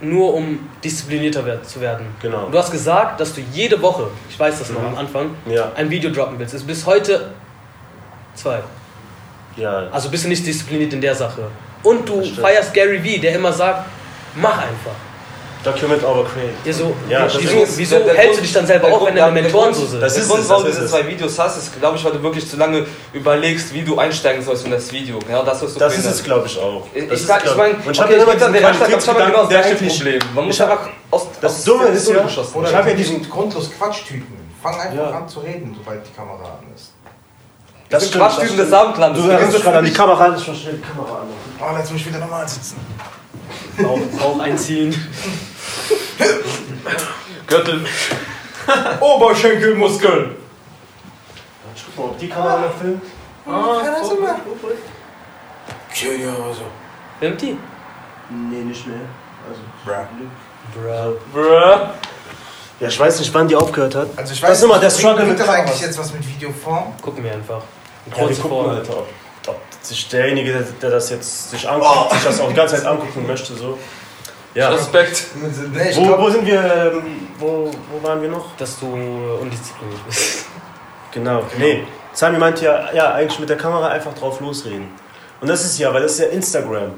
[0.00, 2.06] nur um disziplinierter zu werden.
[2.20, 2.44] Genau.
[2.46, 4.86] Und du hast gesagt, dass du jede Woche, ich weiß das noch Mhm.
[4.88, 5.72] am Anfang, Ja.
[5.74, 6.54] ein Video droppen willst.
[6.54, 7.30] Es ist bis heute
[8.34, 8.60] zwei.
[9.56, 11.48] ja, Also bist du nicht diszipliniert in der Sache.
[11.82, 13.86] Und du feierst Gary Vee, der immer sagt,
[14.34, 14.96] mach einfach.
[15.66, 16.54] Document over create.
[16.64, 19.00] Ja, so, Ja, wieso ist- wieso der- der hältst Grund- du dich dann selber auf,
[19.06, 20.00] wenn deine der Mentoren Grund- so sind?
[20.02, 22.04] Das Der ist Grund, es, warum du diese ist zwei Videos hast, ist, glaube ich,
[22.04, 25.18] weil du wirklich zu lange überlegst, wie du einsteigen sollst in das Video.
[25.28, 26.86] Ja, das ist Das ist es, glaube ich, auch.
[26.94, 28.70] Ich, Das ich, ist, ich meine, und ich okay, habe ich immer diesen habe genau
[28.72, 29.96] Qualitätsgedanken, der gleiche eigentlich...
[29.96, 30.20] Problem.
[30.34, 34.36] Man muss einfach aus, das Dumme ist ja- Ich hab ja die diesen- grundlos Quatschtüten.
[34.62, 35.10] Fang einfach Ja.
[35.18, 36.92] an zu reden, sobald die Kamera an ist.
[37.88, 39.22] Das sind Quatschtypen des Abendlandes.
[39.22, 41.28] Du dich gerade an die Kamera, ich verstehe die Kamera an.
[41.60, 42.76] Oh, jetzt muss ich wieder normal sitzen.
[43.78, 44.94] Bauch, Bauch einziehen.
[47.46, 47.86] Gürtel.
[49.00, 50.36] Oberschenkelmuskeln.
[51.94, 53.02] Guck mal, ob die Kamera noch filmt.
[53.46, 54.08] Ah, so.
[54.08, 54.36] so mehr.
[55.90, 56.62] Okay, ja, also.
[57.20, 57.56] Nimmt die?
[58.28, 59.00] Nee, nicht mehr.
[59.48, 59.60] Also,
[60.74, 61.16] Bro.
[61.32, 61.88] Bruh.
[62.80, 64.08] Ja, ich weiß nicht, wann die aufgehört hat.
[64.16, 65.66] Also ich Das weiß ist immer der Struggle mit das Kameras.
[65.68, 66.92] eigentlich jetzt was mit Videoform?
[67.00, 67.62] Gucken wir einfach.
[68.06, 68.68] Eine Ja, wir gucken, Form.
[68.70, 69.02] Alter,
[69.88, 73.26] sich derjenige, der, der das jetzt sich anguckt, sich das auch die ganze Zeit angucken
[73.26, 73.78] möchte, so.
[74.54, 74.70] Ja.
[74.70, 75.24] Respekt.
[75.74, 78.56] Nee, ich Wo, glaub, wo sind wir, ähm, wo, wo waren wir noch?
[78.56, 80.46] Dass du äh, undiszipliniert bist.
[81.12, 81.42] Genau.
[81.56, 81.82] Nee,
[82.12, 84.88] Sami meinte ja, ja, eigentlich mit der Kamera einfach drauf losreden.
[85.40, 86.92] Und das ist ja, weil das ist ja Instagram.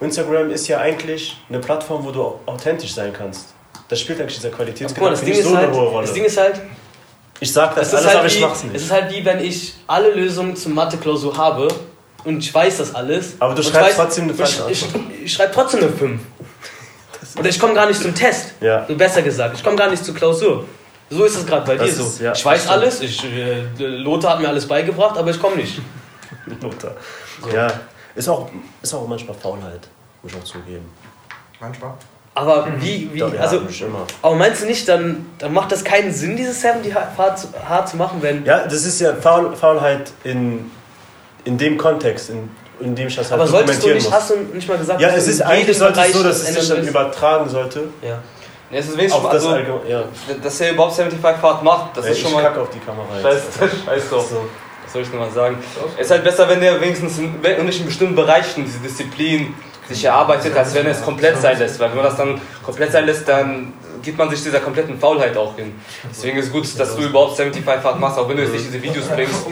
[0.00, 3.54] Instagram ist ja eigentlich eine Plattform, wo du authentisch sein kannst.
[3.88, 6.06] Das spielt eigentlich dieser Qualitätsgedanke nicht ist so eine halt, hohe Rolle.
[6.06, 6.60] das Ding ist halt,
[7.38, 8.74] ich sag das es ist, alles, halt aber ich wie, mach's es nicht.
[8.76, 11.68] ist halt wie wenn ich alle Lösungen zur Mathe-Klausur habe
[12.24, 13.34] und ich weiß das alles.
[13.38, 15.04] Aber du und ich schreibst weiß- trotzdem eine ich, falsche ich, Antwort.
[15.24, 16.20] ich schreibe trotzdem eine 5.
[17.38, 18.52] Oder ich komme gar nicht zum Test.
[18.60, 18.84] Ja.
[18.86, 20.64] So besser gesagt, ich komme gar nicht zur Klausur.
[21.10, 22.04] So ist es gerade bei Das dir so.
[22.04, 22.72] ist- ja, ich weiß stimmt.
[22.74, 25.80] alles, ich, äh, Lothar hat mir alles beigebracht, aber ich komme nicht.
[26.62, 26.92] Lothar.
[27.52, 27.68] Ja,
[28.14, 28.48] ist auch,
[28.82, 29.88] ist auch manchmal Faulheit,
[30.22, 30.90] muss ich auch zugeben.
[31.60, 31.92] manchmal.
[32.36, 33.60] Aber wie, wie Doch, ja, also,
[34.22, 37.88] aber meinst du nicht, dann, dann macht das keinen Sinn, diese 70 hart zu, hart
[37.88, 38.44] zu machen, wenn.
[38.44, 40.68] Ja, das ist ja Faul, Faulheit in,
[41.44, 44.14] in dem Kontext, in, in dem ich das halt aber solltest du dokumentieren nicht, muss.
[44.14, 46.40] hast du nicht mal gesagt, Ja, dass es ist eigentlich sollte es Bereich so, dass
[46.40, 47.84] das es sich dann übertragen sollte.
[48.02, 48.18] Ja.
[48.70, 50.04] Ja, es ist wenigstens Auf das also, Allgemein, ja.
[50.42, 52.42] dass er überhaupt 75 Fahrt macht, das Ey, ist schon ich mal.
[52.42, 53.84] kack auf die Kamera Scheiß, jetzt.
[53.84, 54.26] scheiß drauf.
[54.30, 54.36] So.
[54.84, 55.58] Was soll ich noch mal sagen?
[55.96, 59.54] Es ist halt besser, wenn der wenigstens in, wenn nicht in bestimmten Bereichen diese Disziplin
[59.88, 61.78] sich erarbeitet, als wenn er es komplett sein lässt.
[61.78, 63.74] Weil wenn man das dann komplett sein lässt, dann
[64.04, 65.74] gibt man sich dieser kompletten Faulheit auch hin.
[66.10, 68.66] Deswegen ist es gut, dass du überhaupt 75 Fahrt machst, auch wenn du jetzt nicht
[68.66, 69.46] diese Videos bringst.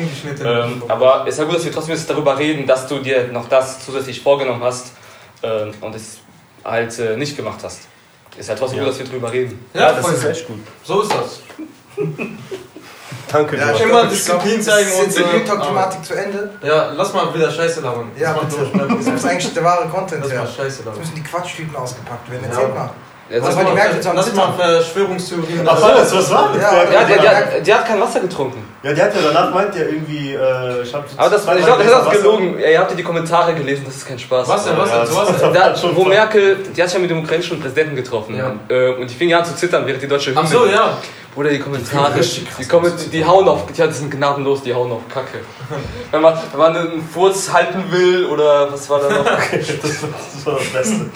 [0.45, 3.29] Ähm, aber es ist ja gut, dass wir trotzdem jetzt darüber reden, dass du dir
[3.29, 4.93] noch das zusätzlich vorgenommen hast
[5.43, 6.19] ähm, und es
[6.65, 7.81] halt äh, nicht gemacht hast.
[8.39, 8.85] Ist halt trotzdem Ja.
[8.85, 9.65] gut, dass wir darüber reden.
[9.75, 10.61] ja, Ja, das ist echt gut.
[10.85, 11.41] so ist das.
[13.31, 15.29] Danke, Ja, Immer Disziplin zeigen und Ist die so.
[15.29, 16.51] Real Talk-Thematik zu Ende?
[16.63, 18.11] Ja, lass mal wieder Scheiße labern.
[18.19, 18.89] Ja, Das bitte.
[18.99, 20.47] Das muss eigentlich der wahre Content Lass mal.
[20.47, 20.99] Scheiße Jetzt labern.
[21.01, 22.43] müssen die Quatschtüten ausgepackt werden.
[22.45, 22.51] Ja.
[22.51, 22.91] Erzählt mal.
[23.33, 24.53] Ja, Was war die Merkel am Lass mal?
[24.53, 25.66] Verschwörungstheorien.
[25.66, 26.51] Ach, war das, was war?
[26.61, 28.62] Ja, Ja, der, der, der hat kein Wasser getrunken.
[28.83, 31.83] Ja, die hat ja danach meint ja irgendwie, äh, ich hab Aber das, ich glaube,
[31.85, 32.59] das ist gelogen.
[32.59, 34.47] Ihr habt ja die Kommentare gelesen, das ist kein Spaß.
[34.49, 35.55] Was denn, was Ja, denn, so was das- denn?
[35.55, 38.37] Da, wo Merkel, die hat sich ja mit dem ukrainischen Präsidenten getroffen.
[38.37, 38.53] Ja.
[38.68, 40.99] Äh, Und die fing ja an zu zittern, während die deutsche Ach so, ja.
[41.35, 45.01] Bruder, die Kommentare, die, kommen, die hauen auf, ja, die sind gnadenlos, die hauen auf
[45.09, 45.41] Kacke.
[46.11, 49.24] Wenn man, wenn man einen Furz halten will oder was war da noch?
[49.83, 51.07] Das war das, war das Beste.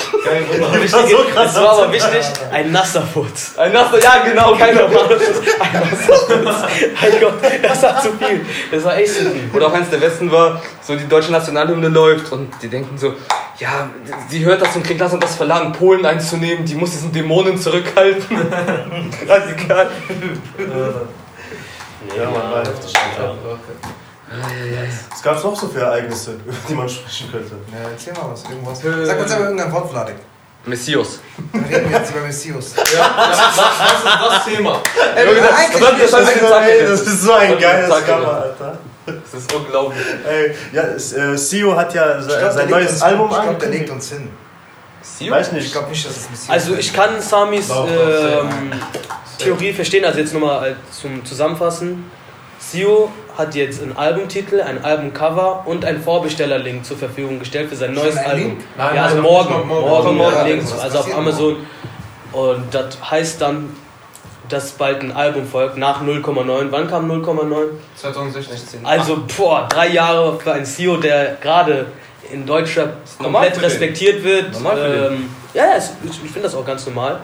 [0.72, 1.50] Wichtig, war so krass.
[1.50, 3.52] es war aber wichtig, ein nasser Furz.
[3.58, 5.22] Ein Nasser, ja genau, Kein Furz,
[5.60, 6.56] ein nasser Furz.
[7.02, 8.46] Mein Gott, das war zu viel.
[8.70, 9.50] Das war echt zu viel.
[9.52, 13.12] Oder auch eins der besten war, so die deutsche Nationalhymne läuft und die denken so,
[13.58, 13.90] ja,
[14.28, 17.58] sie hört das und kriegt das und das Verlangen, Polen einzunehmen, die muss diesen Dämonen
[17.58, 18.36] zurückhalten.
[19.28, 19.90] Radikal.
[22.16, 22.92] Ja, man war heftig.
[25.10, 27.52] Was gab's noch so für Ereignisse, über die man sprechen könnte?
[27.72, 28.42] Ja, erzähl mal was.
[28.44, 28.84] Irgendwas.
[28.84, 30.16] Äh, Sag uns aber irgendein Wort, Vladik.
[30.64, 31.20] Messias.
[31.52, 32.74] Dann reden wir jetzt über Messias.
[32.76, 32.82] Ja,
[33.28, 34.80] das, das ist das Thema.
[35.14, 36.20] Ey, Junge, das- das-
[36.90, 38.78] das- ist so ein geiles Cover, Alter.
[39.06, 40.04] Das ist unglaublich.
[40.28, 43.80] Ey, ja, es, äh, Sio hat ja sein neues Album Ich glaube, der angekündigt.
[43.82, 44.28] legt uns hin.
[45.30, 45.72] Weiß Ich nicht.
[45.72, 48.72] glaube nicht, dass es Messias Also ich kann Samis ähm,
[49.38, 52.10] Theorie verstehen, also jetzt nochmal zum Zusammenfassen.
[52.58, 57.94] Sio hat jetzt einen Albumtitel, ein Albumcover und einen Vorbestellerlink zur Verfügung gestellt für sein
[57.94, 58.56] Schon neues ein Album.
[58.76, 61.56] Nein, ja, also nein, morgen, morgen, morgen, morgen, morgen, ja, Links, also auf Amazon.
[62.32, 63.76] Und das heißt dann,
[64.48, 66.68] dass bald ein Album folgt nach 0,9.
[66.70, 67.68] Wann kam 0,9?
[67.96, 68.86] 2016.
[68.86, 71.86] Also, boah, drei Jahre für einen CEO, der gerade
[72.32, 74.52] in Deutschland komplett respektiert wird.
[74.52, 77.20] Normal ähm, ja, es- ich, finde das auch ganz normal.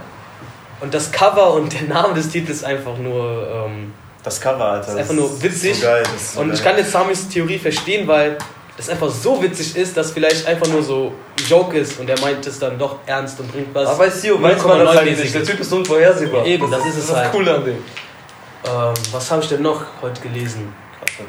[0.81, 3.47] Und das Cover und der Name des Titels ist einfach nur.
[3.67, 3.93] Ähm,
[4.23, 4.89] Das Cover, Alter.
[4.93, 5.77] ist einfach nur witzig.
[5.79, 8.37] So geil, das ist so und ich kann jetzt Samis Theorie verstehen, weil
[8.79, 12.19] es einfach so witzig ist, dass vielleicht einfach nur so ein Joke ist und er
[12.21, 13.89] meint es dann doch ernst und bringt was.
[13.89, 15.35] Aber Sio, weiß man das halt nicht.
[15.35, 16.45] Der Typ ist unvorhersehbar.
[16.47, 17.33] Eben, das ist es das halt.
[17.33, 17.75] Coole an dem.
[17.75, 20.73] Ähm, was habe ich denn noch heute gelesen?
[20.99, 21.29] Krasser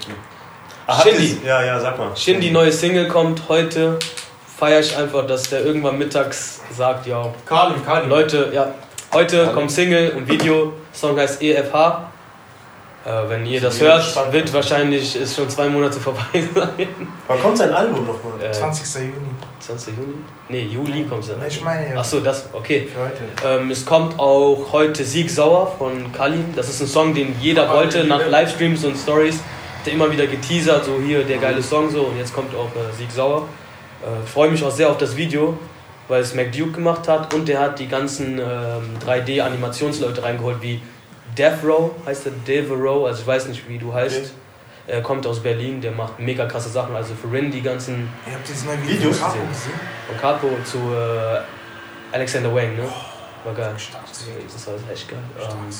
[0.88, 1.38] Ah, habt Shindy.
[1.44, 2.16] ihr- Ja, ja, sag mal.
[2.16, 3.98] Shindy, neue Single kommt heute.
[4.58, 8.10] Feiere ich einfach, dass der irgendwann mittags sagt, ja, Kalim, Kalim.
[8.10, 8.68] Leute, ja,
[9.14, 10.74] heute kommt Single und Video.
[10.94, 12.10] Song heißt EFH.
[13.06, 14.32] Äh, wenn ihr das bin hört, gespannt.
[14.32, 16.22] wird wahrscheinlich ist schon zwei Monate vorbei
[16.56, 16.88] sein.
[17.28, 18.42] Wann kommt sein Album nochmal?
[18.42, 19.02] Äh, 20.
[19.02, 19.14] Juni.
[19.60, 19.94] 20.
[19.98, 20.14] Juni?
[20.48, 21.40] Nee, Juli kommt es dann.
[21.40, 22.00] Nee, Ich meine ja.
[22.00, 22.88] Achso, das, okay.
[22.94, 23.60] Für heute.
[23.62, 26.54] Ähm, es kommt auch heute Sieg Sauer von Kalim.
[26.56, 28.26] Das ist ein Song, den jeder wollte nach.
[28.26, 29.40] Livestreams und Stories.
[29.86, 32.94] Der immer wieder geteasert, so hier der geile Song so und jetzt kommt auch äh,
[32.98, 33.48] Sieg Sauer.
[34.02, 35.58] Äh, Freue mich auch sehr auf das Video,
[36.08, 40.82] weil es Mac Duke gemacht hat und der hat die ganzen ähm, 3D-Animationsleute reingeholt, wie
[41.38, 44.18] Death Row heißt der, Devereaux, also ich weiß nicht, wie du heißt.
[44.18, 44.30] Okay.
[44.86, 48.34] Er kommt aus Berlin, der macht mega krasse Sachen, also für Rin die ganzen Ihr
[48.34, 49.50] habt dieses neue Videos Video von Capo gesehen.
[49.50, 49.80] gesehen?
[50.08, 52.84] von Capo zu äh, Alexander Wang, ne?
[53.46, 53.74] War geil.
[53.76, 55.20] Das war echt geil.
[55.40, 55.72] Ähm,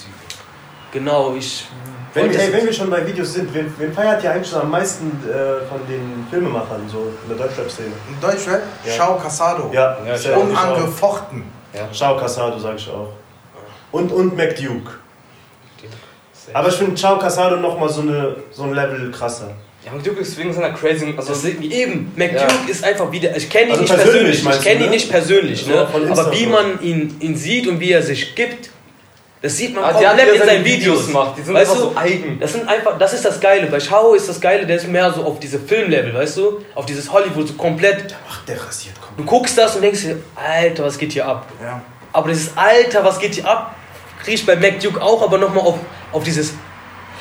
[0.94, 1.66] genau, ich.
[2.14, 4.48] Wenn, wollte ey, jetzt- wenn wir schon bei Videos sind, wen, wen feiert ihr eigentlich
[4.50, 7.90] schon am meisten äh, von den Filmemachern, so in der Deutschrap-Szene?
[8.08, 8.94] In Deutschrap, Ja.
[8.94, 9.72] Shao Casado.
[9.74, 10.42] Ja, Ja, Shao.
[10.42, 11.44] Unangefochten.
[11.74, 11.90] Ja.
[11.92, 13.10] Ciao Casado, sag ich auch.
[13.92, 14.92] Und, und Mac Duke.
[16.34, 19.52] Sehr- Aber ich finde Ciao Casado nochmal so, eine, so ein Level krasser.
[19.86, 21.14] Ja, und Duke ist wegen seiner crazy.
[21.18, 22.48] Also, eben, Mac Ja.
[22.68, 23.36] Ist einfach wieder.
[23.36, 24.58] Ich kenne ihn Also nicht persönlich, persönlich.
[24.58, 24.92] Ich kenne ihn ne?
[24.92, 25.88] nicht persönlich, ne?
[26.10, 28.70] Aber wie man ihn, ihn sieht und wie er sich gibt,
[29.44, 31.14] das sieht man ah, komplett er in seine seinen Videos Videos.
[31.14, 31.90] macht, die sind Weißt einfach du?
[31.90, 32.40] so eigen.
[32.40, 33.68] Das sind einfach, das ist das Geile.
[33.68, 36.62] Bei Shao ist das Geile, der ist mehr so auf diese Filmlevel, weißt du?
[36.74, 38.16] Auf dieses Hollywood, so komplett.
[38.30, 39.20] Ach, der rasiert kommt.
[39.20, 41.46] Du guckst das und denkst dir, Alter, was geht hier ab?
[41.62, 41.82] Ja.
[42.14, 43.76] Aber dieses Alter, was geht hier ab,
[44.24, 45.76] krieg ich bei Mac Duke auch, aber nochmal auf,
[46.14, 46.54] auf dieses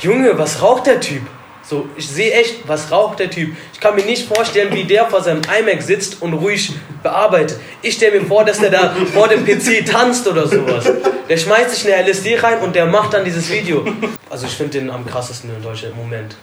[0.01, 1.23] Junge, was raucht der Typ?
[1.65, 3.55] So, ich sehe echt, was raucht der Typ?
[3.73, 7.59] Ich kann mir nicht vorstellen, wie der vor seinem iMac sitzt und ruhig bearbeitet.
[7.83, 10.91] Ich stelle mir vor, dass der da vor dem PC tanzt oder sowas.
[11.29, 13.85] Der schmeißt sich eine LSD rein und der macht dann dieses Video.
[14.29, 16.37] Also ich finde den am krassesten in Deutschland im Moment.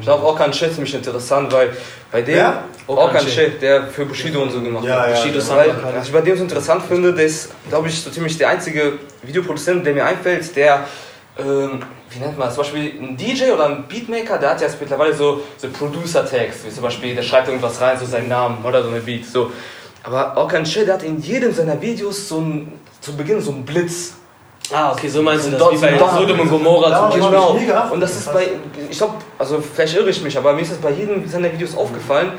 [0.00, 1.70] Ich glaube, auch kein Shit ist mich interessant, weil
[2.10, 2.36] bei dem.
[2.36, 2.54] Kein
[2.86, 5.10] Okan Shit, der für Bushido und so gemacht Ja, hat.
[5.10, 5.56] ja, Bushido ja.
[5.56, 8.48] Weil, was ich bei dem so interessant finde, der ist, glaube ich, so ziemlich der
[8.50, 10.84] einzige Videoproduzent, der mir einfällt, der,
[11.38, 11.80] ähm,
[12.14, 15.14] wie nennt man das, zum Beispiel ein DJ oder ein Beatmaker, der hat jetzt mittlerweile
[15.14, 18.88] so, so Producer-Tags, wie zum Beispiel, der schreibt irgendwas rein, so seinen Namen oder so
[18.88, 19.50] eine Beat, so.
[20.02, 23.64] Aber kein Shit, der hat in jedem seiner Videos so ein, zu Beginn so einen
[23.64, 24.14] Blitz.
[24.72, 25.98] Ah, okay, so meinst du das, wie bei.
[25.98, 27.66] Sodom und Gomorra Ja, zum Beispiel.
[27.66, 27.92] Genau.
[27.92, 28.48] Und das ist bei,
[28.88, 31.76] ich glaube, also vielleicht irre ich mich, aber mir ist das bei jedem seiner Videos
[31.76, 32.32] aufgefallen.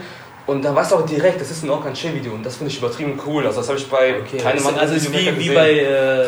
[0.47, 2.77] Und da weißt du auch direkt, das ist ein Orkan Video und das finde ich
[2.77, 3.47] übertrieben cool.
[3.47, 6.27] Also das habe ich bei Okay, keinem anderen also ist wie, wie bei äh,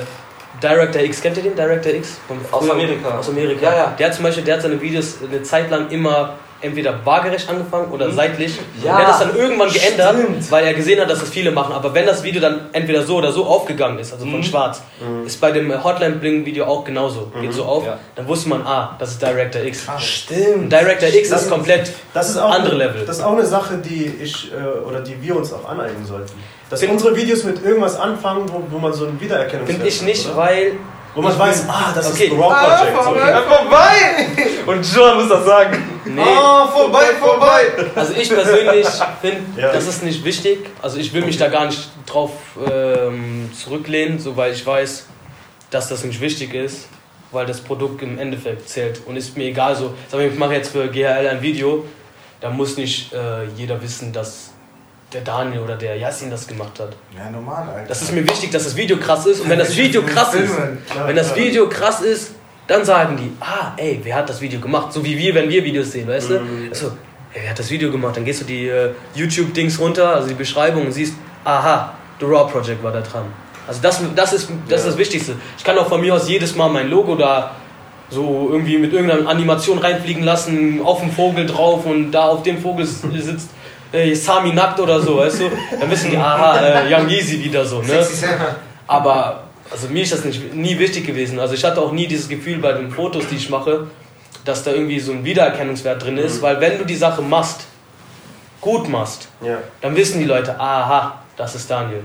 [0.62, 2.18] Director X, kennt ihr den Director X?
[2.28, 2.70] Von Aus?
[2.70, 3.18] Amerika.
[3.20, 3.64] Aus Amerika.
[3.66, 3.96] Ja, ja.
[3.98, 7.92] Der hat zum Beispiel, der hat seine Videos eine Zeit lang immer entweder waagerecht angefangen
[7.92, 8.16] oder Mhm.
[8.16, 8.58] seitlich.
[8.84, 10.52] Ja, Und der hat das dann irgendwann geändert, stimmt.
[10.52, 11.72] weil er gesehen hat, dass das viele machen.
[11.76, 14.44] Aber wenn das Video dann entweder so oder so aufgegangen ist, also von Mhm.
[14.44, 14.82] schwarz,
[15.24, 17.32] ist bei dem Hotline Bling Video auch genauso.
[17.40, 18.00] Geht so auf, Ja.
[18.16, 19.88] dann wusste man, ah, das ist Director X.
[19.88, 20.72] Und Stimmt.
[20.74, 23.06] Director X ist komplett Das ist auch andere Level.
[23.06, 24.56] Das ist auch eine Sache, die ich äh,
[24.88, 26.34] oder die wir uns auch aneignen sollten.
[26.70, 30.02] Dass Find- unsere Videos mit irgendwas anfangen, wo, wo man so ein Wiedererkennungswert Finde ich
[30.02, 30.36] nicht, oder?
[30.38, 30.72] weil
[31.16, 32.26] Wo man ich weiß, ah, das Okay.
[32.26, 33.04] ist The Raw Project.
[33.04, 33.16] so.
[33.16, 34.28] Ja, vorbei!
[34.66, 35.84] Und John muss das sagen.
[36.06, 36.22] Nee.
[36.26, 37.62] Oh, vorbei, vorbei!
[37.96, 38.88] Also ich persönlich
[39.22, 39.72] finde, Ja.
[39.72, 40.60] das ist nicht wichtig.
[40.82, 42.32] Also ich will mich da gar nicht drauf
[42.70, 45.06] ähm, zurücklehnen, so weil ich weiß,
[45.70, 46.88] dass das nicht wichtig ist,
[47.32, 49.02] weil das Produkt im Endeffekt zählt.
[49.06, 49.94] Und ist mir egal so.
[50.10, 51.86] Sag mal, ich mache jetzt für GHL ein Video,
[52.42, 54.52] da muss nicht äh, jeder wissen, dass
[55.14, 56.90] der Daniel oder der Yassin das gemacht hat.
[57.16, 57.88] Ja, normal, Alter.
[57.88, 59.42] Das ist mir wichtig, dass das Video krass ist.
[59.42, 60.54] Und wenn das Video krass ist,
[61.06, 61.36] wenn das.
[61.36, 62.32] Video krass ist,
[62.68, 64.92] dann sagen die, ah, ey, wer hat das Video gemacht?
[64.92, 66.42] So wie wir, wenn wir Videos sehen, weißt du?
[66.70, 66.88] Also,
[67.34, 68.18] ey, wer hat das Video gemacht?
[68.18, 71.14] Dann gehst du die äh, YouTube-Dings runter, also die Beschreibung und siehst,
[71.46, 73.26] aha, The Raw Project war da dran.
[73.66, 75.36] Also das, das, ist, das ist das Wichtigste.
[75.58, 77.56] Ich kann auch von mir aus jedes Mal mein Logo da
[78.10, 82.58] so irgendwie mit irgendeiner Animation reinfliegen lassen, auf dem Vogel drauf und da auf dem
[82.62, 83.50] Vogel sitzt
[83.92, 85.50] äh, Sami nackt oder so, weißt du?
[85.80, 88.06] Dann wissen die, aha, äh, Young Yeezy wieder so, ne?
[88.88, 91.40] Aber also mir ist das nicht, nie wichtig gewesen.
[91.40, 93.88] Also ich hatte auch nie dieses Gefühl bei den Fotos, die ich mache,
[94.46, 96.42] dass da irgendwie so ein Wiedererkennungswert drin ist.
[96.42, 97.66] Weil wenn du die Sache machst,
[98.62, 99.58] gut machst, Ja.
[99.82, 102.04] dann wissen die Leute, aha, das ist Daniel.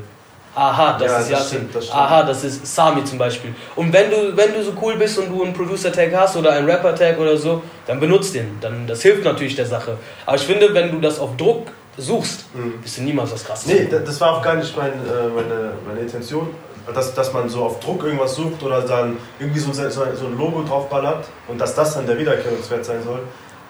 [0.54, 1.68] Aha, das Ja, ist Yasin.
[1.92, 3.54] Aha, das ist Sami zum Beispiel.
[3.74, 6.68] Und wenn du, wenn du so cool bist und du einen Producer-Tag hast oder einen
[6.68, 8.58] Rapper-Tag oder so, dann benutzt den.
[8.60, 9.96] Dann, das hilft natürlich der Sache.
[10.26, 12.44] Aber ich finde, wenn du das auf Druck suchst,
[12.82, 13.66] bist du niemals was krasses.
[13.66, 16.50] Nee, da- das war auch gar nicht mein, äh, meine, meine Intention,
[16.94, 20.62] dass, dass man so auf Druck irgendwas sucht oder dann irgendwie so, so ein Logo
[20.64, 23.20] draufballert und dass das dann der Wiedererkennungswert sein soll.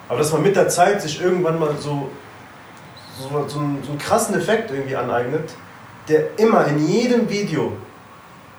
[0.09, 2.09] Aber dass man mit der Zeit sich irgendwann mal so,
[3.19, 5.51] so, so, einen, so einen krassen Effekt irgendwie aneignet,
[6.07, 7.73] der immer in jedem Video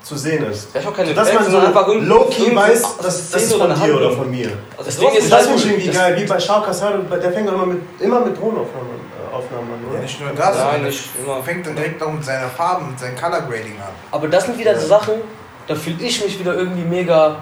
[0.03, 0.75] zu sehen ist.
[0.75, 3.81] Ja, ich auch keine Dass Effekte, man so low-key weiß, das, das ist von dir
[3.81, 3.99] Handlung.
[3.99, 4.51] oder von mir.
[4.77, 6.99] Also Das Ding ist, Das halt finde ich irgendwie Das- geil, wie bei Shao Casado,
[7.03, 9.81] der fängt auch immer mit, immer mit Drohnenaufnahmen Aufnahmen an.
[9.87, 10.01] Ja, Oder?
[10.03, 11.43] nicht nur das, Nein, sondern nicht immer.
[11.43, 13.89] fängt dann direkt noch mit seiner Farben, mit seinem Color Grading an.
[14.13, 15.15] Aber das sind wieder so Sachen,
[15.67, 17.37] da fühle ich mich wieder irgendwie mega,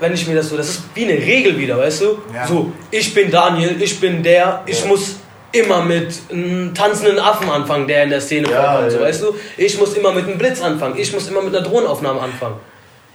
[0.00, 2.18] wenn ich mir das so, das ist wie eine Regel wieder, weißt du?
[2.34, 2.46] Ja.
[2.46, 4.86] So, ich bin Daniel, ich bin der, ich Ja.
[4.88, 5.16] muss
[5.56, 9.04] immer mit einem tanzenden Affen anfangen, der in der Szene Ja, vorkommt, so, ja.
[9.04, 9.34] weißt du?
[9.56, 12.56] Ich muss immer mit einem Blitz anfangen, ich muss immer mit einer Drohnenaufnahme anfangen.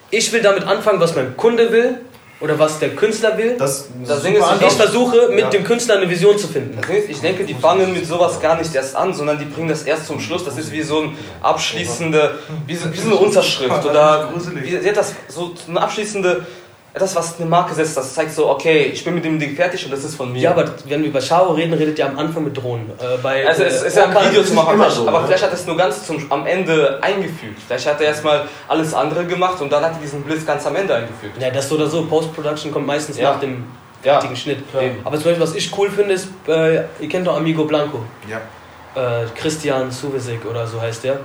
[0.10, 2.00] Ich will damit anfangen, was mein Kunde will
[2.42, 3.56] oder was der Künstler will.
[3.58, 5.50] Das, Das Ding ist, Und ich versuche mit Ja.
[5.52, 6.76] dem Künstler eine Vision zu finden.
[6.76, 9.46] Das Ding ist, Ich denke, die fangen mit sowas gar nicht erst an, sondern die
[9.46, 10.44] bringen das erst zum Schluss.
[10.44, 14.30] Das ist wie so ein abschließende, wie so, wie so eine Unterschrift oder
[14.64, 16.46] wie, sie hat das so eine abschließende,
[16.94, 17.96] etwas, was eine Marke setzt.
[17.96, 20.40] Das zeigt so, okay, ich bin mit dem Ding fertig und das ist von mir.
[20.42, 22.90] Ja, aber wenn wir über Shao reden, redet ihr am Anfang mit Drohnen.
[23.00, 25.28] Äh, bei, Also es äh, ist ja ein Video zu machen, so, aber ne?
[25.28, 27.60] vielleicht hat er es nur ganz zum, am Ende eingefügt.
[27.66, 30.76] Vielleicht hat er erstmal alles andere gemacht und dann hat er diesen Blitz ganz am
[30.76, 31.42] Ende eingefügt.
[31.42, 32.06] Ja, das so oder so.
[32.06, 33.32] Post-Production kommt meistens Ja.
[33.34, 33.64] nach dem
[34.04, 34.14] Ja.
[34.14, 34.60] fertigen Schnitt.
[34.82, 34.98] Eben.
[35.06, 38.00] Aber zum Beispiel, was ich cool finde, ist, äh, ihr kennt doch Amigo Blanco.
[38.30, 38.42] Ja.
[38.94, 41.20] Äh, Christian Suvesik oder so heißt der.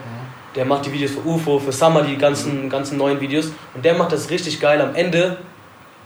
[0.55, 3.47] Der macht die Videos für UFO, für Summer, die ganzen, ganzen neuen Videos.
[3.75, 4.81] Und der macht das richtig geil.
[4.81, 5.37] Am Ende,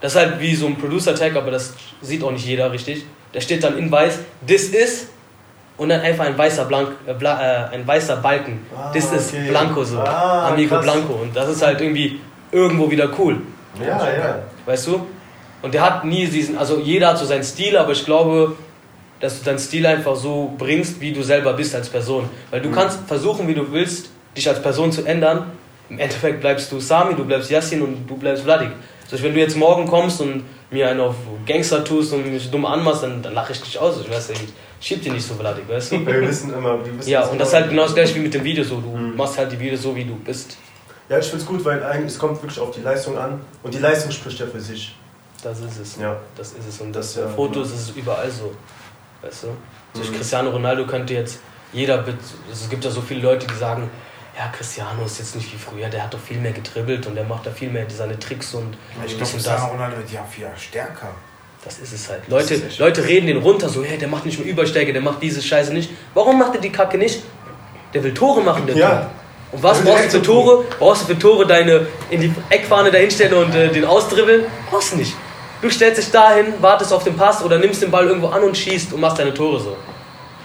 [0.00, 3.04] das ist halt wie so ein Producer-Tag, aber das sieht auch nicht jeder richtig.
[3.34, 5.08] Der steht dann in weiß, this is,
[5.80, 8.66] und dann einfach ein weißer, Blank, äh, Bla, äh, ein weißer Balken.
[8.76, 9.48] Ah, this is okay.
[9.48, 9.98] Blanco so.
[9.98, 10.84] Ah, Amigo krass.
[10.84, 11.14] Blanco.
[11.14, 12.20] Und das ist halt irgendwie
[12.52, 13.40] irgendwo wieder cool.
[13.80, 14.38] Ja, ja.
[14.66, 15.06] Weißt du?
[15.62, 18.56] Und der hat nie diesen, also jeder hat so seinen Stil, aber ich glaube,
[19.20, 22.28] dass du deinen Stil einfach so bringst, wie du selber bist als Person.
[22.50, 25.46] Weil du kannst versuchen, wie du willst, dich als Person zu ändern.
[25.88, 28.70] Im Endeffekt bleibst du Sami, du bleibst Yassin und du bleibst Vladik.
[29.12, 31.14] Also wenn du jetzt morgen kommst und mir einen auf
[31.46, 34.00] Gangster tust und mich dumm anmachst, dann, dann lache ich dich aus.
[34.00, 36.06] Ich weiß ja, ich schieb dir nicht so Vladik, weißt du?
[36.06, 38.32] Wir wissen immer, wir wissen Ja, und das ist halt genau das gleiche wie mit
[38.34, 38.80] dem Video so.
[38.80, 39.16] Du Mhm.
[39.16, 40.56] machst halt die Videos so, wie du bist.
[41.08, 43.40] Ja, ich find's gut, weil eigentlich, es kommt wirklich auf die Leistung an.
[43.64, 44.94] Und die Leistung spricht ja für sich.
[45.42, 45.96] Das ist es.
[46.00, 46.16] Ja.
[46.36, 46.80] Das ist es.
[46.80, 47.74] Und Das das, ja, Fotos genau.
[47.80, 48.52] ist es überall so.
[49.22, 49.48] Weißt du?
[49.94, 50.14] Durch Mhm.
[50.16, 51.40] Cristiano Ronaldo könnte jetzt
[51.72, 51.98] jeder.
[51.98, 52.14] bet-
[52.52, 53.90] Es gibt ja so viele Leute, die sagen:
[54.36, 57.24] Ja, Cristiano ist jetzt nicht wie früher, der hat doch viel mehr getribbelt und der
[57.24, 59.66] macht da viel mehr seine Tricks und Ich glaube, und Cristiano.
[59.66, 61.08] Ronaldo wird ja viel stärker.
[61.64, 62.26] Das ist es halt.
[62.28, 65.42] Leute, Leute reden den runter, so: Hey, der macht nicht mehr Überstärke, der macht diese
[65.42, 65.90] Scheiße nicht.
[66.14, 67.22] Warum macht er die Kacke nicht?
[67.92, 69.10] Der will Tore machen, der Ja.
[69.52, 70.64] Und was brauchst du für Tore?
[70.78, 74.44] Brauchst du für Tore deine in die Eckfahne dahinstellen und äh, den ausdribbeln?
[74.70, 75.14] Brauchst du nicht.
[75.60, 78.56] Du stellst dich dahin, wartest auf den Pass oder nimmst den Ball irgendwo an und
[78.56, 79.76] schießt und machst deine Tore so.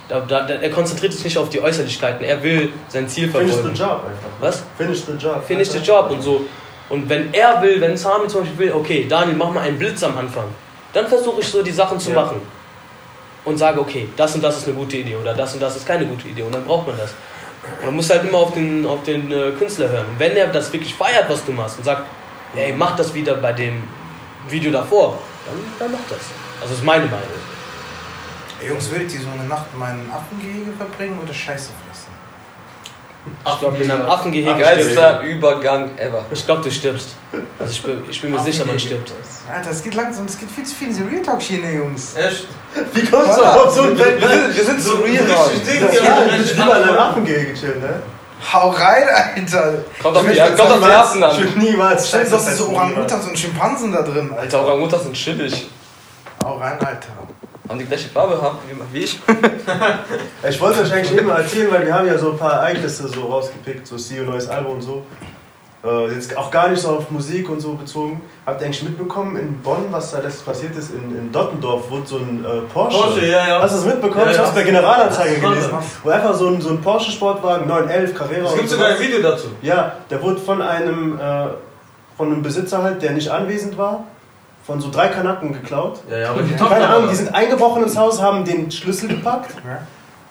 [0.07, 3.47] Da, da, da, er konzentriert sich nicht auf die Äußerlichkeiten, er will sein Ziel Finish
[3.47, 3.75] the verfolgen.
[3.75, 4.29] job einfach.
[4.39, 4.63] Was?
[4.77, 5.43] Finish the job.
[5.45, 6.41] Finish the job und so.
[6.89, 10.03] Und wenn er will, wenn Sami zum Beispiel will, okay, Daniel, mach mal einen Blitz
[10.03, 10.45] am Anfang,
[10.93, 12.21] dann versuche ich so die Sachen zu Ja.
[12.21, 12.41] machen.
[13.45, 15.87] Und sage, okay, das und das ist eine gute Idee oder das und das ist
[15.87, 17.11] keine gute Idee und dann braucht man das.
[17.79, 20.05] Und man muss halt immer auf den, auf den äh, Künstler hören.
[20.07, 22.03] Und wenn er das wirklich feiert, was du machst und sagt,
[22.55, 23.83] ey, mach das wieder bei dem
[24.49, 26.19] Video davor, dann, dann mach das.
[26.61, 27.54] Also das ist meine Meinung.
[28.65, 32.15] Ey, Jungs, würdet ihr so eine Nacht in meinem Affengehege verbringen oder Scheiße fressen?
[33.53, 36.25] Ich glaube, in einem Affengehege Geilster Übergang ever.
[36.29, 36.33] du.
[36.35, 37.09] Ich glaube, du stirbst.
[37.59, 39.11] Also ich bin, ich bin mir sicher, man stirbt.
[39.51, 42.15] Alter, es geht langsam, es geht viel zu viel in diese Real Talk Schiene, Jungs.
[42.15, 42.47] Echt?
[42.93, 44.19] Wie kommst du auf so ein Bett?
[44.21, 45.27] Wir sind, wir sind so real.
[45.27, 48.01] Ja, ich lieber in einem Affengehege chillen, ne?
[48.53, 49.03] Hau rein,
[49.35, 49.83] Alter!
[50.03, 51.37] Kommt auf die, Ich kommt auf die Niemals- Herzen Ich an.
[51.39, 54.65] würde niemals Scheiße, das ist Scheiße so Orang-Utans und Schimpansen da drin, Alter, Alter.
[54.65, 55.67] Orang-Utans sind chillig.
[56.43, 57.07] Hau rein, Alter.
[57.67, 58.59] Haben die gleiche Farbe haben
[58.91, 59.19] wie, ich?
[60.49, 63.21] Ich wollte euch eigentlich eben erzählen, weil wir haben ja so ein paar Ereignisse so
[63.21, 65.03] rausgepickt, so CEO neues Album und so.
[65.85, 68.21] Äh, jetzt auch gar nicht so auf Musik und so bezogen.
[68.45, 70.91] Habt ihr eigentlich mitbekommen in Bonn, was da letztes passiert ist?
[70.91, 72.97] In, in Dottendorf wurde so ein äh, Porsche.
[72.97, 73.61] Porsche, ja, ja.
[73.61, 74.25] Hast du das mitbekommen?
[74.25, 74.43] Ja, ich ja.
[74.43, 75.49] hab's bei Generalanzeigen Was?
[75.49, 75.71] gelesen.
[76.03, 78.47] Wo einfach so ein, so ein Porsche-Sportwagen, 911 Carrera.
[78.47, 78.99] Es gibt so sogar ein.
[78.99, 79.47] Video dazu.
[79.61, 81.47] Ja, der wurde von einem, äh,
[82.17, 84.05] von einem Besitzer halt, der nicht anwesend war,
[84.65, 85.99] von so drei Kanaken geklaut.
[86.09, 89.51] Ja, ja, aber die Keine Ahnung, die sind eingebrochen ins Haus, haben den Schlüssel gepackt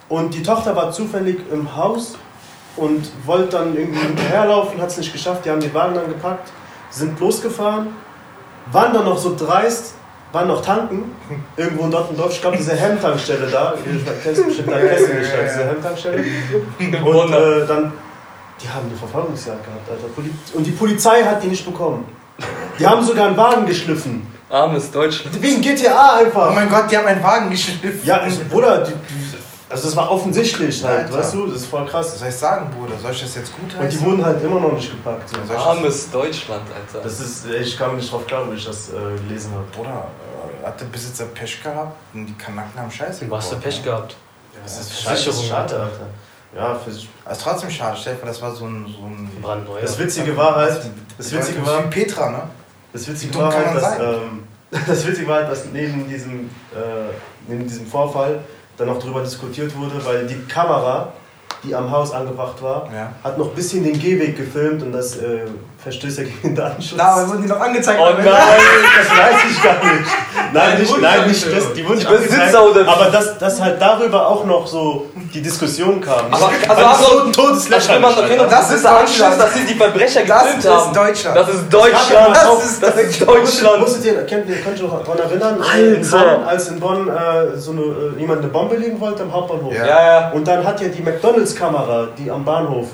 [0.09, 2.17] und die Tochter war zufällig im Haus
[2.77, 6.51] und wollte dann irgendwie hinterherlaufen, hat es nicht geschafft, die haben den Wagen dann gepackt,
[6.91, 7.89] sind losgefahren,
[8.73, 9.95] waren dann noch so dreist,
[10.33, 11.15] waren noch tanken,
[11.57, 14.97] irgendwo in Dottendorf, ich glaube diese Hemmtankstelle da, ihr kennst bestimmt Ja, ja, ja.
[16.81, 17.05] diese.
[17.05, 17.93] Und äh, dann,
[18.61, 20.57] die haben eine Verfolgungsjagd gehabt, Alter.
[20.59, 22.05] Und die Polizei hat die nicht bekommen.
[22.79, 24.27] Die haben sogar einen Wagen geschliffen.
[24.51, 25.41] Armes Deutschland.
[25.43, 26.55] Wegen GTA Oh einfach.
[26.55, 28.01] mein Gott, die haben einen Wagen geschliffen.
[28.05, 29.37] Ja, also, Bruder, die, die,
[29.69, 31.19] also das war offensichtlich halt, Alter.
[31.19, 32.19] weißt du, das ist voll Was krass.
[32.19, 32.95] soll ich sagen, Bruder?
[33.01, 34.05] Soll ich das jetzt gut Und die heißen?
[34.07, 35.29] wurden halt immer noch nicht gepackt.
[35.29, 35.55] So.
[35.57, 37.03] Armes Deutschland, Alter.
[37.03, 38.93] Das ist, ich kam nicht drauf klar, wo ich das äh,
[39.27, 39.65] gelesen habe.
[39.75, 40.07] Bruder,
[40.63, 43.65] äh, hat der Besitzer Pech gehabt und die Kanaken haben Scheiße Du hast du gebaut,
[43.65, 43.83] Pech ne?
[43.85, 44.17] gehabt.
[44.63, 45.81] Das ist Versicherung, Alter.
[45.81, 46.07] Alter.
[46.57, 46.91] Ja, für,
[47.25, 48.87] Also trotzdem schade, stell dir vor, das war so ein...
[48.87, 49.81] So ein Brandneu.
[49.81, 50.81] das Witzige war halt,
[51.19, 52.43] das Witzige war, Wie Petra, ne?
[52.95, 57.11] Das Witzige war halt, dass, ähm, das Witzige war halt, dass neben diesem, äh,
[57.49, 58.39] neben diesem Vorfall
[58.77, 61.13] dann noch darüber diskutiert wurde, weil die Kamera
[61.65, 63.13] die am Haus angebracht war, Ja.
[63.23, 65.41] hat noch ein bisschen den Gehweg gefilmt und das äh,
[65.83, 66.99] verstößt ja gegen den Datenschutz.
[66.99, 67.99] Na, aber wurden die noch angezeigt?
[68.01, 68.25] Oh nein!
[68.25, 70.11] Das weiß ich gar nicht.
[70.53, 74.29] Nein, nicht, nein, nicht das, die wurden nicht angezeigt, oder- aber dass, dass halt darüber
[74.29, 76.27] auch noch so die Diskussion kam.
[76.33, 78.17] Aber- also das du- ein totes Das Lächerlich.
[78.39, 79.41] das Das ist ist der Anschluss, Deutschland.
[79.43, 80.95] dass sie die Verbrecher Das gefilmt ist haben.
[80.95, 81.37] Deutschland.
[81.37, 82.37] Das ist Deutschland.
[82.37, 83.43] Das ist Das ist Deutschland.
[83.43, 83.81] Deutschland.
[83.81, 86.47] Musstet ihr, kennt ihr, könnt ihr noch daran erinnern, in Alter.
[86.47, 89.75] Als in Bonn äh, so eine, äh, jemand eine Bombe legen wollte am Hauptbahnhof?
[89.75, 89.87] Ja.
[89.87, 90.31] Ja.
[90.31, 91.03] Und dann hat ja die
[91.55, 92.89] McDonalds-Kamera, die am Bahnhof,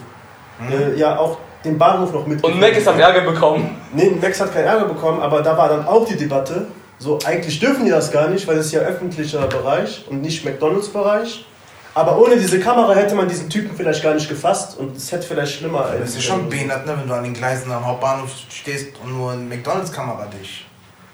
[0.71, 2.43] äh, ja auch den Bahnhof noch mit.
[2.43, 3.77] Und Mac ist am Ärger bekommen.
[3.93, 6.67] Nee, Max hat keinen Ärger bekommen, aber da war dann auch die Debatte.
[6.99, 10.45] So, eigentlich dürfen die das gar nicht, weil das ist ja öffentlicher Bereich und nicht
[10.45, 11.47] McDonalds-Bereich.
[11.95, 15.27] Aber ohne diese Kamera hätte man diesen Typen vielleicht gar nicht gefasst und es hätte
[15.27, 18.91] vielleicht schlimmer Das ist schon behindert, ne, wenn du an den Gleisen am Hauptbahnhof stehst
[19.03, 20.67] und nur eine McDonalds-Kamera dich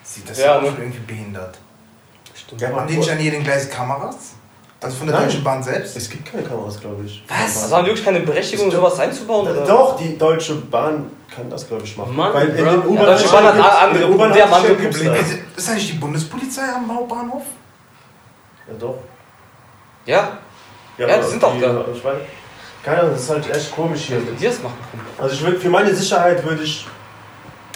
[0.03, 0.29] sieht.
[0.29, 0.69] Das ist Ja, ja auch ne?
[0.69, 1.59] schon irgendwie behindert.
[2.35, 2.61] Stimmt.
[2.61, 4.35] Ja, Haben die nicht an jedem Gleis Kameras?
[4.83, 5.27] Also von der Nein.
[5.27, 5.97] Deutschen Bahn selbst?
[5.97, 7.25] es gibt keine Kameras, glaube ich.
[7.29, 7.63] Was?
[7.65, 9.49] Also haben die wirklich keine Berechtigung, sowas einzubauen?
[9.49, 9.65] Oder?
[9.65, 12.15] Doch, die Deutsche Bahn kann das, glaube ich, machen.
[12.15, 15.17] Mann, Weil in den Ja, U-Bahn Deutsche Bahn hat andere U-Bahn andere gibt's Probleme.
[15.19, 15.59] das.
[15.65, 17.43] Ist eigentlich die Bundespolizei am Hauptbahnhof?
[18.69, 18.99] Ja, doch.
[20.05, 20.39] Ja,
[20.99, 21.85] Ja, die sind doch da.
[21.93, 22.17] Ich weiß,
[22.85, 24.21] keine Ahnung, das ist halt echt komisch hier.
[24.21, 25.07] die das machen können.
[25.19, 26.87] Also ich würd, für meine Sicherheit würde ich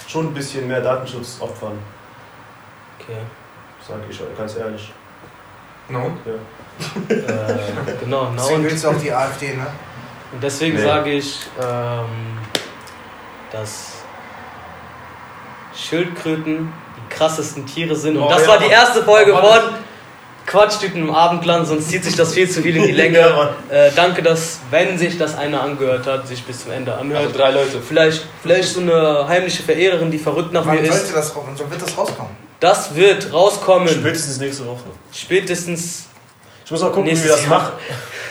[0.07, 1.77] schon ein bisschen mehr Datenschutz opfern,
[2.99, 3.17] Okay.
[3.85, 4.93] sage ich euch ganz ehrlich.
[5.91, 6.17] Na und?
[6.25, 7.15] Ja.
[7.15, 7.59] Äh,
[7.99, 9.67] genau, na Deswegen und, willst du auch die AfD, ne?
[10.33, 10.83] und deswegen Nee.
[10.83, 12.37] sage ich, ähm,
[13.51, 13.91] dass
[15.75, 18.17] Schildkröten die krassesten Tiere sind.
[18.17, 19.43] Und Oh, das ja, war die erste Folge Oh, Mann.
[19.61, 19.61] von
[20.47, 23.19] Quatschtüten im Abendland, sonst zieht sich das viel zu viel in die Ja, Länge.
[23.35, 23.49] Mann.
[23.69, 27.37] Äh, danke, dass, wenn sich das einer angehört hat, sich bis zum Ende Also anhört.
[27.37, 27.79] drei Leute.
[27.81, 30.97] Vielleicht, vielleicht so eine heimliche Verehrerin, die verrückt nach mir Wann ist.
[30.97, 32.31] sollte das, wann wird das rauskommen?
[32.61, 33.87] Das wird rauskommen.
[33.89, 34.83] Spätestens nächste Woche.
[35.11, 36.05] Spätestens
[36.63, 37.73] Ich muss mal gucken, wie wir das machen.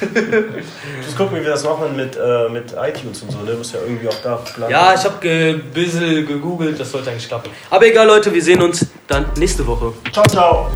[0.00, 3.38] ich muss gucken, wie wir das machen mit, äh, mit iTunes und so.
[3.38, 3.54] Ne?
[3.54, 4.70] Muss ja irgendwie auch da planen.
[4.70, 7.50] Ja, ich habe ge bisschen gegoogelt, das sollte eigentlich klappen.
[7.70, 9.92] Aber egal, Leute, wir sehen uns dann nächste Woche.
[10.12, 10.70] Ciao, ciao.